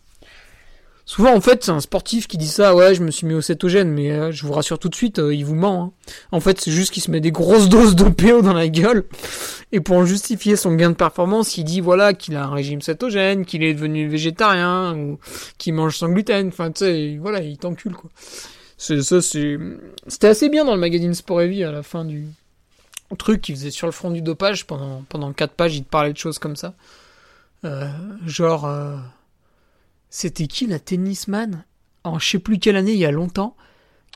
Souvent, 1.05 1.36
en 1.36 1.41
fait, 1.41 1.65
c'est 1.65 1.71
un 1.71 1.81
sportif 1.81 2.27
qui 2.27 2.38
dit 2.38 2.47
ça, 2.47 2.73
ouais, 2.73 2.95
je 2.95 3.03
me 3.03 3.12
suis 3.12 3.27
mis 3.27 3.33
au 3.33 3.41
cétogène, 3.41 3.89
mais 3.89 4.12
euh, 4.12 4.31
je 4.31 4.45
vous 4.45 4.53
rassure 4.53 4.79
tout 4.79 4.88
de 4.88 4.95
suite, 4.95 5.19
euh, 5.19 5.36
il 5.36 5.43
vous 5.43 5.55
ment. 5.55 5.83
Hein. 5.83 6.12
En 6.31 6.39
fait, 6.39 6.62
c'est 6.62 6.71
juste 6.71 6.93
qu'il 6.93 7.03
se 7.03 7.12
met 7.12 7.19
des 7.19 7.31
grosses 7.31 7.67
doses 7.67 7.95
d'OPO 7.95 8.41
dans 8.41 8.53
la 8.53 8.69
gueule, 8.69 9.03
et 9.73 9.81
pour 9.81 10.05
justifier 10.05 10.55
son 10.55 10.75
gain 10.75 10.91
de 10.91 10.95
performance, 10.95 11.57
il 11.57 11.65
dit, 11.65 11.81
voilà, 11.81 12.13
qu'il 12.13 12.38
a 12.38 12.45
un 12.45 12.53
régime 12.53 12.81
cétogène, 12.81 13.45
qu'il 13.45 13.63
est 13.63 13.73
devenu 13.73 14.07
végétarien, 14.07 14.95
ou 14.95 15.19
qu'il 15.57 15.73
mange 15.73 15.97
sans 15.97 16.07
gluten, 16.07 16.47
enfin, 16.47 16.71
tu 16.71 16.86
sais, 16.86 17.17
voilà, 17.19 17.41
il 17.41 17.57
t'encule, 17.57 17.95
quoi. 17.95 18.09
C'est 18.84 19.02
ça. 19.02 19.22
C'était 19.22 20.28
assez 20.28 20.50
bien 20.50 20.65
dans 20.65 20.74
le 20.74 20.80
magazine 20.80 21.13
Sport 21.13 21.43
et 21.43 21.63
à 21.63 21.72
la 21.72 21.84
fin 21.84 22.04
du 22.04 22.28
truc, 23.17 23.39
qu'il 23.39 23.56
faisait 23.56 23.72
sur 23.72 23.88
le 23.88 23.93
front 23.93 24.12
du 24.12 24.22
dopage, 24.22 24.67
pendant, 24.67 25.04
pendant 25.08 25.32
4 25.32 25.54
pages, 25.54 25.78
il 25.78 25.86
te 25.86 25.89
parlait 25.89 26.12
de 26.12 26.17
choses 26.17 26.38
comme 26.38 26.58
ça. 26.58 26.74
Euh, 27.63 27.88
genre... 28.26 28.69
C'était 30.10 30.48
qui 30.48 30.67
la 30.67 30.80
tennisman 30.80 31.63
En 32.04 32.19
je 32.19 32.32
sais 32.32 32.39
plus 32.39 32.60
quelle 32.60 32.76
année, 32.76 32.91
il 32.91 33.00
y 33.00 33.06
a 33.06 33.12
longtemps, 33.12 33.56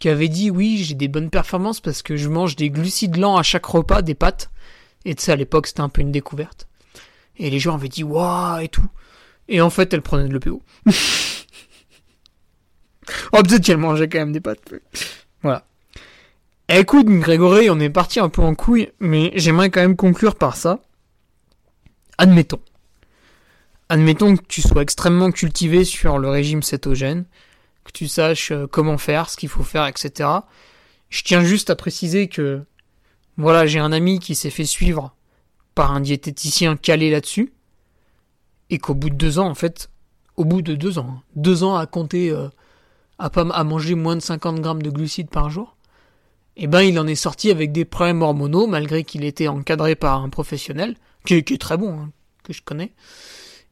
qui 0.02 0.10
avait 0.10 0.28
dit 0.28 0.52
oui, 0.52 0.84
j'ai 0.84 0.96
des 0.96 1.08
bonnes 1.08 1.30
performances 1.30 1.80
parce 1.80 2.02
que 2.02 2.18
je 2.18 2.28
mange 2.28 2.58
des 2.58 2.70
glucides 2.70 3.16
lents 3.16 3.38
à 3.38 3.44
chaque 3.44 3.66
repas, 3.66 4.02
des 4.02 4.16
pâtes. 4.16 4.50
Et 5.06 5.16
sais, 5.18 5.32
à 5.32 5.38
l'époque, 5.38 5.68
c'était 5.68 5.80
un 5.80 5.88
peu 5.88 6.02
une 6.02 6.12
découverte. 6.12 6.68
Et 7.38 7.50
les 7.50 7.60
gens 7.60 7.76
avaient 7.76 7.88
dit 7.88 8.04
waouh 8.04 8.60
et 8.60 8.68
tout. 8.68 8.90
Et 9.48 9.62
en 9.62 9.70
fait, 9.70 9.94
elle 9.94 10.02
prenait 10.02 10.28
de 10.28 10.34
l'EPO. 10.34 10.62
oh, 13.34 13.44
peut-être 13.44 13.64
qu'elle 13.64 13.78
mangeait 13.78 14.08
quand 14.08 14.20
même 14.20 14.32
des 14.32 14.42
pâtes. 14.42 14.74
Voilà. 15.42 15.66
Écoute, 16.70 17.08
Grégory, 17.08 17.70
on 17.70 17.80
est 17.80 17.90
parti 17.90 18.20
un 18.20 18.30
peu 18.30 18.42
en 18.42 18.54
couille, 18.54 18.92
mais 19.00 19.32
j'aimerais 19.36 19.70
quand 19.70 19.82
même 19.82 19.96
conclure 19.96 20.36
par 20.36 20.56
ça. 20.56 20.80
Admettons. 22.18 22.60
Admettons 23.90 24.36
que 24.36 24.44
tu 24.48 24.62
sois 24.62 24.82
extrêmement 24.82 25.32
cultivé 25.32 25.86
sur 25.86 26.18
le 26.18 26.30
régime 26.30 26.62
cétogène, 26.62 27.24
que 27.86 27.92
tu 27.94 28.10
saches 28.10 28.52
euh, 28.52 28.68
comment 28.68 28.98
faire, 28.98 29.30
ce 29.30 29.38
qu'il 29.38 29.48
faut 29.48 29.64
faire, 29.64 29.88
etc. 29.88 30.30
Je 31.10 31.24
tiens 31.24 31.42
juste 31.42 31.70
à 31.70 31.78
préciser 31.78 32.28
que, 32.28 32.64
voilà, 33.38 33.66
j'ai 33.66 33.80
un 33.80 33.94
ami 33.94 34.20
qui 34.20 34.36
s'est 34.36 34.50
fait 34.50 34.66
suivre 34.66 35.16
par 35.74 35.94
un 35.94 36.02
diététicien 36.02 36.76
calé 36.76 37.10
là-dessus, 37.10 37.54
et 38.70 38.78
qu'au 38.78 38.94
bout 38.94 39.10
de 39.10 39.16
deux 39.16 39.40
ans, 39.40 39.48
en 39.48 39.56
fait, 39.56 39.90
au 40.36 40.44
bout 40.44 40.62
de 40.62 40.76
deux 40.76 41.00
ans, 41.00 41.20
hein, 41.20 41.24
deux 41.38 41.64
ans 41.64 41.78
à 41.78 41.86
compter, 41.86 42.30
euh, 42.30 42.50
à 43.20 43.30
pas 43.30 43.44
manger 43.64 43.96
moins 43.96 44.16
de 44.16 44.22
50 44.22 44.62
grammes 44.62 44.82
de 44.82 44.90
glucides 44.90 45.30
par 45.30 45.50
jour, 45.50 45.78
eh 46.56 46.68
ben 46.68 46.82
il 46.82 47.00
en 47.00 47.08
est 47.08 47.16
sorti 47.16 47.52
avec 47.52 47.72
des 47.72 47.86
problèmes 47.86 48.22
hormonaux, 48.22 48.68
malgré 48.68 49.04
qu'il 49.04 49.24
était 49.24 49.48
encadré 49.48 49.96
par 49.96 50.22
un 50.22 50.30
professionnel, 50.30 50.96
qui, 51.26 51.36
est 51.36 51.62
très 51.62 51.78
bon, 51.78 52.00
hein, 52.00 52.12
que 52.44 52.54
je 52.54 52.62
connais. 52.62 52.94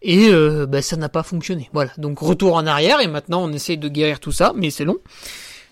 Et 0.01 0.29
euh, 0.29 0.67
ben, 0.67 0.81
ça 0.81 0.97
n'a 0.97 1.09
pas 1.09 1.23
fonctionné. 1.23 1.69
Voilà. 1.73 1.91
Donc 1.97 2.19
retour 2.19 2.55
en 2.55 2.67
arrière, 2.67 3.01
et 3.01 3.07
maintenant 3.07 3.43
on 3.43 3.51
essaye 3.51 3.77
de 3.77 3.89
guérir 3.89 4.19
tout 4.19 4.31
ça, 4.31 4.53
mais 4.55 4.69
c'est 4.69 4.85
long. 4.85 4.97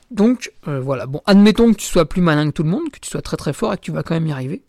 Donc 0.10 0.52
euh, 0.68 0.80
voilà. 0.80 1.06
Bon, 1.06 1.22
admettons 1.26 1.72
que 1.72 1.78
tu 1.78 1.86
sois 1.86 2.10
plus 2.10 2.22
malin 2.22 2.48
que 2.48 2.54
tout 2.54 2.64
le 2.64 2.70
monde, 2.70 2.90
que 2.92 3.00
tu 3.00 3.10
sois 3.10 3.22
très 3.22 3.38
très 3.38 3.54
fort 3.54 3.74
et 3.74 3.78
que 3.78 3.82
tu 3.82 3.92
vas 3.92 4.02
quand 4.02 4.16
même 4.16 4.28
y 4.28 4.32
arriver. 4.32 4.64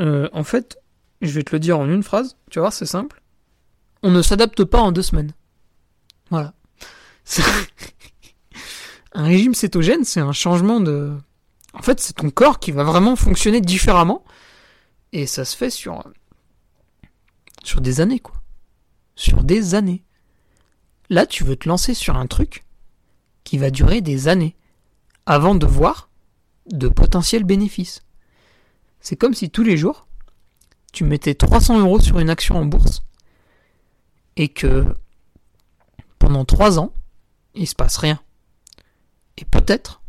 Euh, 0.00 0.28
en 0.32 0.44
fait, 0.44 0.78
je 1.22 1.32
vais 1.32 1.42
te 1.42 1.54
le 1.54 1.60
dire 1.60 1.78
en 1.78 1.88
une 1.88 2.02
phrase, 2.02 2.36
tu 2.50 2.58
vas 2.58 2.64
voir, 2.64 2.72
c'est 2.72 2.86
simple. 2.86 3.22
On 4.02 4.10
ne 4.10 4.22
s'adapte 4.22 4.64
pas 4.64 4.80
en 4.80 4.92
deux 4.92 5.02
semaines. 5.02 5.32
Voilà. 6.30 6.52
un 9.12 9.24
régime 9.24 9.54
cétogène, 9.54 10.04
c'est 10.04 10.20
un 10.20 10.32
changement 10.32 10.80
de... 10.80 11.16
En 11.72 11.82
fait, 11.82 12.00
c'est 12.00 12.14
ton 12.14 12.30
corps 12.30 12.58
qui 12.58 12.72
va 12.72 12.84
vraiment 12.84 13.16
fonctionner 13.16 13.60
différemment. 13.60 14.24
Et 15.12 15.26
ça 15.26 15.44
se 15.44 15.56
fait 15.56 15.70
sur... 15.70 16.04
Sur 17.64 17.80
des 17.80 18.00
années, 18.00 18.20
quoi. 18.20 18.36
Sur 19.16 19.42
des 19.42 19.74
années. 19.74 20.04
Là, 21.08 21.26
tu 21.26 21.44
veux 21.44 21.56
te 21.56 21.68
lancer 21.68 21.94
sur 21.94 22.16
un 22.16 22.26
truc 22.26 22.64
qui 23.44 23.58
va 23.58 23.70
durer 23.70 24.00
des 24.00 24.28
années 24.28 24.56
avant 25.24 25.54
de 25.54 25.66
voir 25.66 26.08
de 26.66 26.88
potentiels 26.88 27.44
bénéfices. 27.44 28.02
C'est 29.00 29.16
comme 29.16 29.34
si 29.34 29.50
tous 29.50 29.62
les 29.62 29.76
jours, 29.76 30.06
tu 30.92 31.04
mettais 31.04 31.34
300 31.34 31.80
euros 31.80 32.00
sur 32.00 32.18
une 32.18 32.30
action 32.30 32.56
en 32.56 32.64
bourse 32.64 33.02
et 34.36 34.48
que 34.48 34.84
pendant 36.18 36.44
3 36.44 36.78
ans, 36.78 36.92
il 37.56 37.66
se 37.66 37.74
passe 37.74 37.96
rien. 37.96 38.20
Et 39.36 39.44
peut-être, 39.44 40.00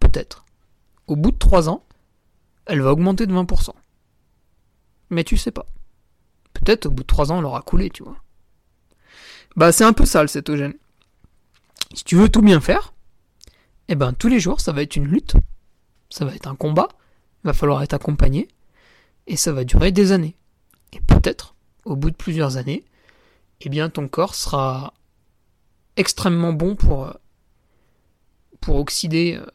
peut-être, 0.00 0.44
au 1.06 1.16
bout 1.16 1.30
de 1.30 1.38
3 1.38 1.68
ans, 1.68 1.84
elle 2.66 2.82
va 2.82 2.92
augmenter 2.92 3.26
de 3.26 3.34
20%. 3.34 3.70
Mais 5.10 5.24
tu 5.24 5.36
sais 5.36 5.50
pas. 5.50 5.66
Peut-être 6.52 6.86
au 6.86 6.90
bout 6.90 7.02
de 7.02 7.08
3 7.08 7.32
ans, 7.32 7.38
elle 7.38 7.44
aura 7.44 7.62
coulé, 7.62 7.90
tu 7.90 8.02
vois. 8.02 8.16
Bah 9.56 9.70
c'est 9.70 9.84
un 9.84 9.92
peu 9.92 10.04
ça 10.04 10.22
le 10.22 10.28
cétogène. 10.28 10.74
Si 11.94 12.04
tu 12.04 12.16
veux 12.16 12.28
tout 12.28 12.42
bien 12.42 12.60
faire, 12.60 12.92
eh 13.88 13.94
ben 13.94 14.12
tous 14.12 14.28
les 14.28 14.40
jours, 14.40 14.60
ça 14.60 14.72
va 14.72 14.82
être 14.82 14.96
une 14.96 15.06
lutte. 15.06 15.34
Ça 16.10 16.24
va 16.24 16.34
être 16.34 16.48
un 16.48 16.56
combat. 16.56 16.88
Il 17.44 17.48
va 17.48 17.52
falloir 17.52 17.82
être 17.82 17.94
accompagné. 17.94 18.48
Et 19.26 19.36
ça 19.36 19.52
va 19.52 19.64
durer 19.64 19.92
des 19.92 20.12
années. 20.12 20.36
Et 20.92 21.00
peut-être, 21.00 21.54
au 21.84 21.96
bout 21.96 22.10
de 22.10 22.16
plusieurs 22.16 22.56
années, 22.56 22.84
eh 23.60 23.68
bien 23.68 23.90
ton 23.90 24.08
corps 24.08 24.34
sera 24.34 24.94
extrêmement 25.96 26.52
bon 26.52 26.74
pour 26.74 27.06
euh, 27.06 27.12
pour 28.60 28.76
oxyder 28.76 29.38
euh, 29.40 29.46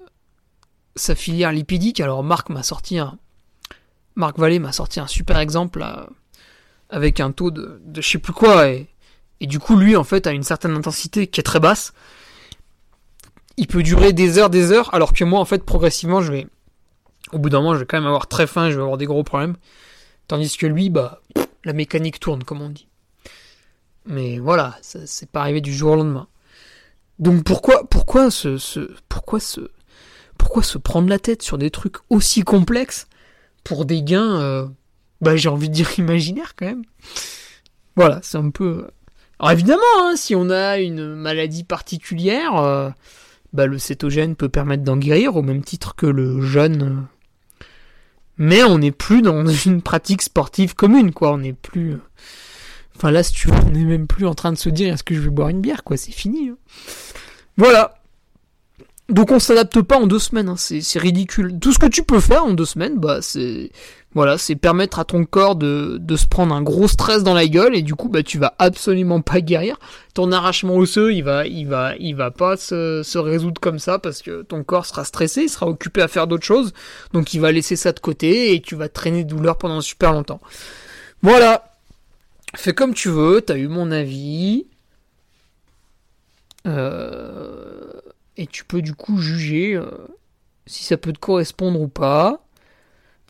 sa 0.95 1.15
filière 1.15 1.52
lipidique. 1.52 1.99
Alors 1.99 2.23
Marc 2.23 2.49
m'a 2.49 2.63
sorti 2.63 2.97
un 2.97 3.17
Marc 4.15 4.38
Vallée 4.38 4.60
m'a 4.60 4.71
sorti 4.71 4.99
un 4.99 5.08
super 5.08 5.39
exemple 5.39 5.86
avec 6.89 7.19
un 7.19 7.32
taux 7.32 7.52
de, 7.52 7.82
de 7.86 8.02
je 8.02 8.10
sais 8.10 8.17
plus 8.17 8.34
quoi 8.34 8.69
et, 8.69 8.88
et 9.39 9.47
du 9.47 9.60
coup 9.60 9.78
lui 9.78 9.95
en 9.95 10.04
fait 10.04 10.28
a 10.28 10.32
une 10.32 10.43
certaine 10.43 10.75
intensité 10.75 11.28
qui 11.28 11.39
est 11.39 11.43
très 11.43 11.60
basse. 11.60 11.93
Il 13.58 13.67
peut 13.67 13.84
durer 13.84 14.13
des 14.13 14.38
heures, 14.38 14.49
des 14.49 14.71
heures, 14.71 14.93
alors 14.93 15.13
que 15.13 15.23
moi 15.23 15.39
en 15.39 15.45
fait 15.45 15.63
progressivement 15.63 16.21
je 16.21 16.32
vais 16.32 16.47
au 17.32 17.39
bout 17.39 17.49
d'un 17.49 17.60
moment 17.60 17.75
je 17.75 17.80
vais 17.80 17.86
quand 17.86 17.97
même 17.97 18.08
avoir 18.08 18.28
très 18.28 18.47
faim, 18.47 18.69
je 18.69 18.75
vais 18.75 18.82
avoir 18.82 18.97
des 18.97 19.06
gros 19.06 19.23
problèmes. 19.23 19.56
Tandis 20.30 20.58
que 20.58 20.67
lui, 20.67 20.91
bah, 20.91 21.21
la 21.65 21.73
mécanique 21.73 22.19
tourne, 22.19 22.43
comme 22.43 22.62
on 22.62 22.69
dit. 22.69 22.88
Mais 24.10 24.39
voilà, 24.39 24.76
c'est 24.82 25.30
pas 25.30 25.41
arrivé 25.41 25.62
du 25.62 25.74
jour 25.74 25.91
au 25.91 25.95
lendemain. 25.95 26.28
Donc 27.19 27.43
pourquoi, 27.43 27.88
pourquoi 27.88 28.32
se, 28.32 28.58
pourquoi 29.08 29.39
pourquoi 30.38 30.63
se 30.63 30.78
prendre 30.80 31.10
la 31.10 31.19
tête 31.19 31.43
sur 31.43 31.60
des 31.60 31.69
trucs 31.69 31.98
aussi 32.10 32.41
complexes 32.41 33.08
pour 33.63 33.86
des 33.86 34.02
gains, 34.02 34.41
euh, 34.41 34.67
bah 35.22 35.36
j'ai 35.36 35.50
envie 35.50 35.69
de 35.69 35.74
dire 35.74 35.91
imaginaires 36.00 36.56
quand 36.56 36.65
même. 36.65 36.84
Voilà, 37.95 38.19
c'est 38.24 38.38
un 38.38 38.50
peu. 38.50 38.88
Alors 39.38 39.52
évidemment, 39.52 39.82
hein, 40.00 40.15
si 40.15 40.34
on 40.34 40.50
a 40.50 40.80
une 40.80 41.13
maladie 41.13 41.63
particulière, 41.63 42.56
euh, 42.56 42.89
bah 43.54 43.67
le 43.67 43.78
cétogène 43.78 44.36
peut 44.36 44.50
permettre 44.50 44.84
d'en 44.84 44.98
guérir 44.98 45.36
au 45.36 45.43
même 45.43 45.63
titre 45.63 45.95
que 45.95 46.08
le 46.08 46.41
jeûne. 46.41 47.06
Mais 48.38 48.63
on 48.63 48.80
n'est 48.80 48.91
plus 48.91 49.22
dans 49.22 49.45
une 49.65 49.84
pratique 49.84 50.24
sportive 50.24 50.74
commune, 50.74 51.13
quoi. 51.13 51.34
On 51.34 51.39
n'est 51.39 51.54
plus. 51.54 51.98
Enfin 53.00 53.12
là, 53.12 53.24
si 53.24 53.32
tu 53.32 53.50
on 53.50 53.70
n'est 53.70 53.86
même 53.86 54.08
plus 54.08 54.28
en 54.28 54.34
train 54.34 54.52
de 54.52 54.58
se 54.58 54.68
dire 54.68 54.94
est-ce 54.94 55.06
que 55.06 55.16
je 55.16 55.22
vais 55.22 55.30
boire 55.30 55.48
une 55.48 55.62
bière, 55.62 55.86
quoi? 55.86 55.96
C'est 55.96 56.12
fini. 56.12 56.50
Hein. 56.50 56.58
Voilà. 57.56 57.96
Donc 59.08 59.32
on 59.32 59.40
s'adapte 59.40 59.82
pas 59.82 59.98
en 59.98 60.06
deux 60.06 60.20
semaines, 60.20 60.50
hein. 60.50 60.56
c'est 60.58 61.00
ridicule. 61.00 61.58
Tout 61.60 61.72
ce 61.72 61.80
que 61.80 61.86
tu 61.86 62.04
peux 62.04 62.20
faire 62.20 62.44
en 62.44 62.52
deux 62.52 62.66
semaines, 62.66 63.00
bah 63.00 63.20
c'est 63.22 63.72
voilà, 64.14 64.38
c'est 64.38 64.56
permettre 64.56 65.00
à 65.00 65.06
ton 65.06 65.24
corps 65.24 65.56
de, 65.56 65.98
de, 66.00 66.16
se 66.16 66.28
prendre 66.28 66.54
un 66.54 66.62
gros 66.62 66.88
stress 66.88 67.24
dans 67.24 67.34
la 67.34 67.48
gueule 67.48 67.76
et 67.76 67.82
du 67.82 67.96
coup 67.96 68.10
bah 68.10 68.22
tu 68.22 68.38
vas 68.38 68.54
absolument 68.60 69.22
pas 69.22 69.40
guérir. 69.40 69.80
Ton 70.14 70.32
arrachement 70.34 70.76
osseux, 70.76 71.14
il 71.14 71.24
va 71.24 71.48
il 71.48 71.68
va 71.68 71.96
il 72.00 72.16
va 72.16 72.32
pas 72.32 72.58
se, 72.58 73.02
se 73.02 73.18
résoudre 73.18 73.62
comme 73.62 73.80
ça 73.80 73.98
parce 73.98 74.22
que 74.22 74.42
ton 74.42 74.64
corps 74.64 74.86
sera 74.86 75.06
stressé, 75.06 75.44
il 75.44 75.50
sera 75.50 75.68
occupé 75.68 76.02
à 76.02 76.10
faire 76.10 76.28
d'autres 76.28 76.46
choses, 76.46 76.74
donc 77.14 77.34
il 77.34 77.40
va 77.40 77.54
laisser 77.54 77.78
ça 77.78 77.94
de 77.94 78.00
côté 78.00 78.54
et 78.54 78.62
tu 78.62 78.76
vas 78.76 78.90
traîner 78.90 79.24
de 79.24 79.30
douleur 79.30 79.58
pendant 79.58 79.80
super 79.80 80.12
longtemps. 80.12 80.42
Voilà. 81.22 81.68
Fais 82.56 82.74
comme 82.74 82.94
tu 82.94 83.10
veux, 83.10 83.42
t'as 83.42 83.58
eu 83.58 83.68
mon 83.68 83.92
avis. 83.92 84.68
Euh, 86.68 88.02
et 88.38 88.48
tu 88.48 88.66
peux 88.66 88.82
du 88.82 88.94
coup 88.94 89.18
juger 89.18 89.76
euh, 89.76 89.90
si 90.66 90.84
ça 90.84 90.98
peut 90.98 91.14
te 91.14 91.20
correspondre 91.20 91.80
ou 91.80 91.88
pas, 91.88 92.46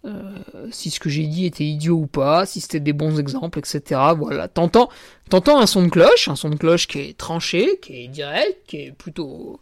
euh, 0.06 0.38
si 0.72 0.90
ce 0.90 1.00
que 1.00 1.10
j'ai 1.10 1.28
dit 1.28 1.46
était 1.46 1.66
idiot 1.66 1.98
ou 1.98 2.08
pas, 2.08 2.46
si 2.46 2.62
c'était 2.62 2.80
des 2.80 2.94
bons 2.94 3.20
exemples, 3.20 3.60
etc. 3.60 4.00
Voilà, 4.18 4.48
t'entends, 4.48 4.90
t'entends 5.30 5.60
un 5.60 5.68
son 5.68 5.84
de 5.84 5.90
cloche, 5.90 6.28
un 6.28 6.36
son 6.36 6.50
de 6.50 6.56
cloche 6.56 6.88
qui 6.88 7.00
est 7.00 7.18
tranché, 7.18 7.80
qui 7.82 8.04
est 8.04 8.08
direct, 8.08 8.66
qui 8.68 8.78
est 8.78 8.92
plutôt 8.92 9.60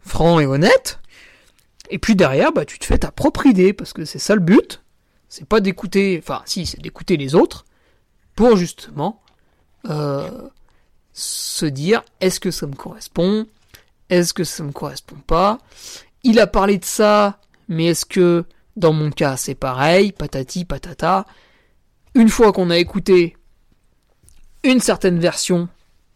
franc 0.00 0.40
et 0.40 0.46
honnête. 0.46 1.00
Et 1.90 1.98
puis 1.98 2.14
derrière, 2.14 2.52
bah, 2.52 2.64
tu 2.64 2.78
te 2.78 2.84
fais 2.84 2.98
ta 2.98 3.10
propre 3.10 3.46
idée, 3.46 3.72
parce 3.72 3.92
que 3.92 4.04
c'est 4.04 4.18
ça 4.18 4.34
le 4.34 4.40
but. 4.40 4.82
C'est 5.28 5.46
pas 5.46 5.60
d'écouter, 5.60 6.18
enfin 6.22 6.42
si, 6.44 6.66
c'est 6.66 6.80
d'écouter 6.80 7.16
les 7.16 7.34
autres, 7.34 7.64
pour 8.40 8.56
justement 8.56 9.20
euh, 9.90 10.48
se 11.12 11.66
dire 11.66 12.02
est-ce 12.22 12.40
que 12.40 12.50
ça 12.50 12.66
me 12.66 12.74
correspond? 12.74 13.46
Est-ce 14.08 14.32
que 14.32 14.44
ça 14.44 14.64
me 14.64 14.72
correspond 14.72 15.18
pas? 15.26 15.58
Il 16.22 16.40
a 16.40 16.46
parlé 16.46 16.78
de 16.78 16.84
ça, 16.86 17.38
mais 17.68 17.88
est-ce 17.88 18.06
que 18.06 18.46
dans 18.76 18.94
mon 18.94 19.10
cas 19.10 19.36
c'est 19.36 19.54
pareil? 19.54 20.12
Patati 20.12 20.64
patata. 20.64 21.26
Une 22.14 22.30
fois 22.30 22.50
qu'on 22.54 22.70
a 22.70 22.78
écouté 22.78 23.36
une 24.64 24.80
certaine 24.80 25.18
version 25.18 25.68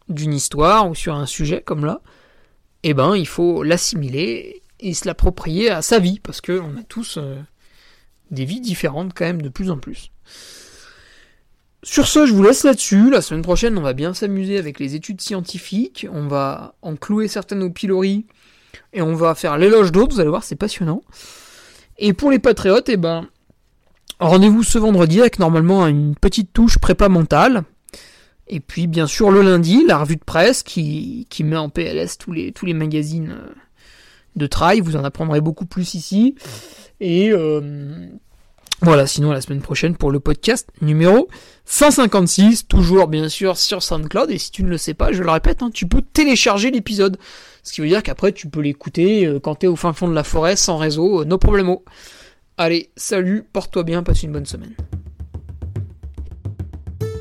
d'une 0.09 0.33
histoire 0.33 0.89
ou 0.89 0.95
sur 0.95 1.15
un 1.15 1.27
sujet 1.27 1.61
comme 1.61 1.85
là, 1.85 2.01
eh 2.85 2.95
ben 2.95 3.17
il 3.17 3.29
faut 3.29 3.63
l'assimiler 3.63 4.63
et 4.81 4.95
se 4.95 5.07
l'approprier 5.07 5.69
à 5.69 5.83
sa 5.83 5.99
vie 5.99 6.21
parce 6.21 6.41
que 6.41 6.59
on 6.59 6.79
a 6.79 6.85
tous 6.85 7.19
euh, 7.19 7.39
des 8.31 8.47
vies 8.47 8.63
différentes 8.63 9.13
quand 9.13 9.27
même 9.27 9.43
de 9.43 9.51
plus 9.51 9.71
en 9.71 9.77
plus. 9.77 10.11
Sur 11.85 12.09
ce, 12.09 12.25
je 12.25 12.33
vous 12.33 12.43
laisse 12.43 12.65
là-dessus. 12.65 13.11
La 13.11 13.21
semaine 13.21 13.43
prochaine, 13.43 13.77
on 13.77 13.83
va 13.83 13.93
bien 13.93 14.15
s'amuser 14.15 14.57
avec 14.57 14.81
les 14.81 14.95
études 14.95 15.21
scientifiques. 15.21 16.07
On 16.11 16.27
va 16.27 16.75
en 16.81 16.97
clouer 16.97 17.29
certaines 17.29 17.63
au 17.63 17.69
pilori. 17.69 18.25
Et 18.95 19.03
on 19.03 19.15
va 19.15 19.35
faire 19.35 19.59
l'éloge 19.59 19.93
d'autres. 19.93 20.15
Vous 20.15 20.21
allez 20.21 20.31
voir, 20.31 20.45
c'est 20.45 20.57
passionnant. 20.57 21.03
Et 21.99 22.15
pour 22.15 22.31
les 22.31 22.39
patriotes, 22.39 22.89
eh 22.89 22.97
ben, 22.97 23.29
rendez-vous 24.19 24.63
ce 24.63 24.79
vendredi 24.79 25.21
avec 25.21 25.39
normalement 25.39 25.87
une 25.87 26.15
petite 26.15 26.55
touche 26.55 26.79
prépa 26.79 27.11
mentale. 27.11 27.65
Et 28.49 28.61
puis, 28.61 28.87
bien 28.87 29.07
sûr, 29.07 29.31
le 29.31 29.43
lundi, 29.43 29.85
la 29.87 29.99
revue 29.99 30.17
de 30.17 30.25
presse 30.25 30.63
qui, 30.63 31.27
met 31.41 31.57
en 31.57 31.69
PLS 31.69 32.17
tous 32.19 32.33
les, 32.33 32.53
tous 32.53 32.65
les 32.65 32.75
magazines 32.75 33.37
euh, 33.39 33.53
de 34.37 34.47
trail. 34.47 34.81
Vous 34.81 34.97
en 34.97 35.05
apprendrez 35.05 35.43
beaucoup 35.43 35.67
plus 35.67 35.93
ici. 35.93 36.35
Et, 37.01 37.31
euh, 37.31 38.09
Voilà, 38.81 39.07
sinon 39.07 39.33
la 39.33 39.41
semaine 39.41 39.63
prochaine 39.63 39.97
pour 39.97 40.11
le 40.11 40.21
podcast 40.21 40.69
numéro 40.83 41.29
156, 41.65 42.67
toujours 42.67 43.07
bien 43.07 43.29
sûr 43.29 43.57
sur 43.57 43.83
SoundCloud, 43.83 44.31
et 44.31 44.39
si 44.39 44.51
tu 44.51 44.63
ne 44.63 44.69
le 44.69 44.77
sais 44.77 44.95
pas, 44.95 45.13
je 45.13 45.23
le 45.23 45.31
répète, 45.31 45.63
hein, 45.63 45.71
tu 45.73 45.87
peux 45.87 46.03
télécharger 46.03 46.71
l'épisode, 46.71 47.17
ce 47.63 47.73
qui 47.73 47.81
veut 47.81 47.89
dire 47.89 48.03
qu'après 48.03 48.33
tu 48.33 48.49
peux 48.49 48.61
l'écouter 48.61 49.27
euh, 49.27 49.41
quand 49.41 49.55
t'es 49.55 49.69
au 49.69 49.77
fin 49.77 49.93
fond 49.93 50.09
de 50.09 50.15
la 50.15 50.25
forêt, 50.25 50.57
sans 50.57 50.77
réseau, 50.77 51.23
euh, 51.23 51.25
no 51.25 51.39
problemo. 51.39 51.85
Allez, 52.59 52.91
salut, 52.97 53.45
porte-toi 53.53 53.85
bien, 53.85 54.03
passe 54.03 54.23
une 54.23 54.33
bonne 54.33 54.47
semaine. 54.47 54.75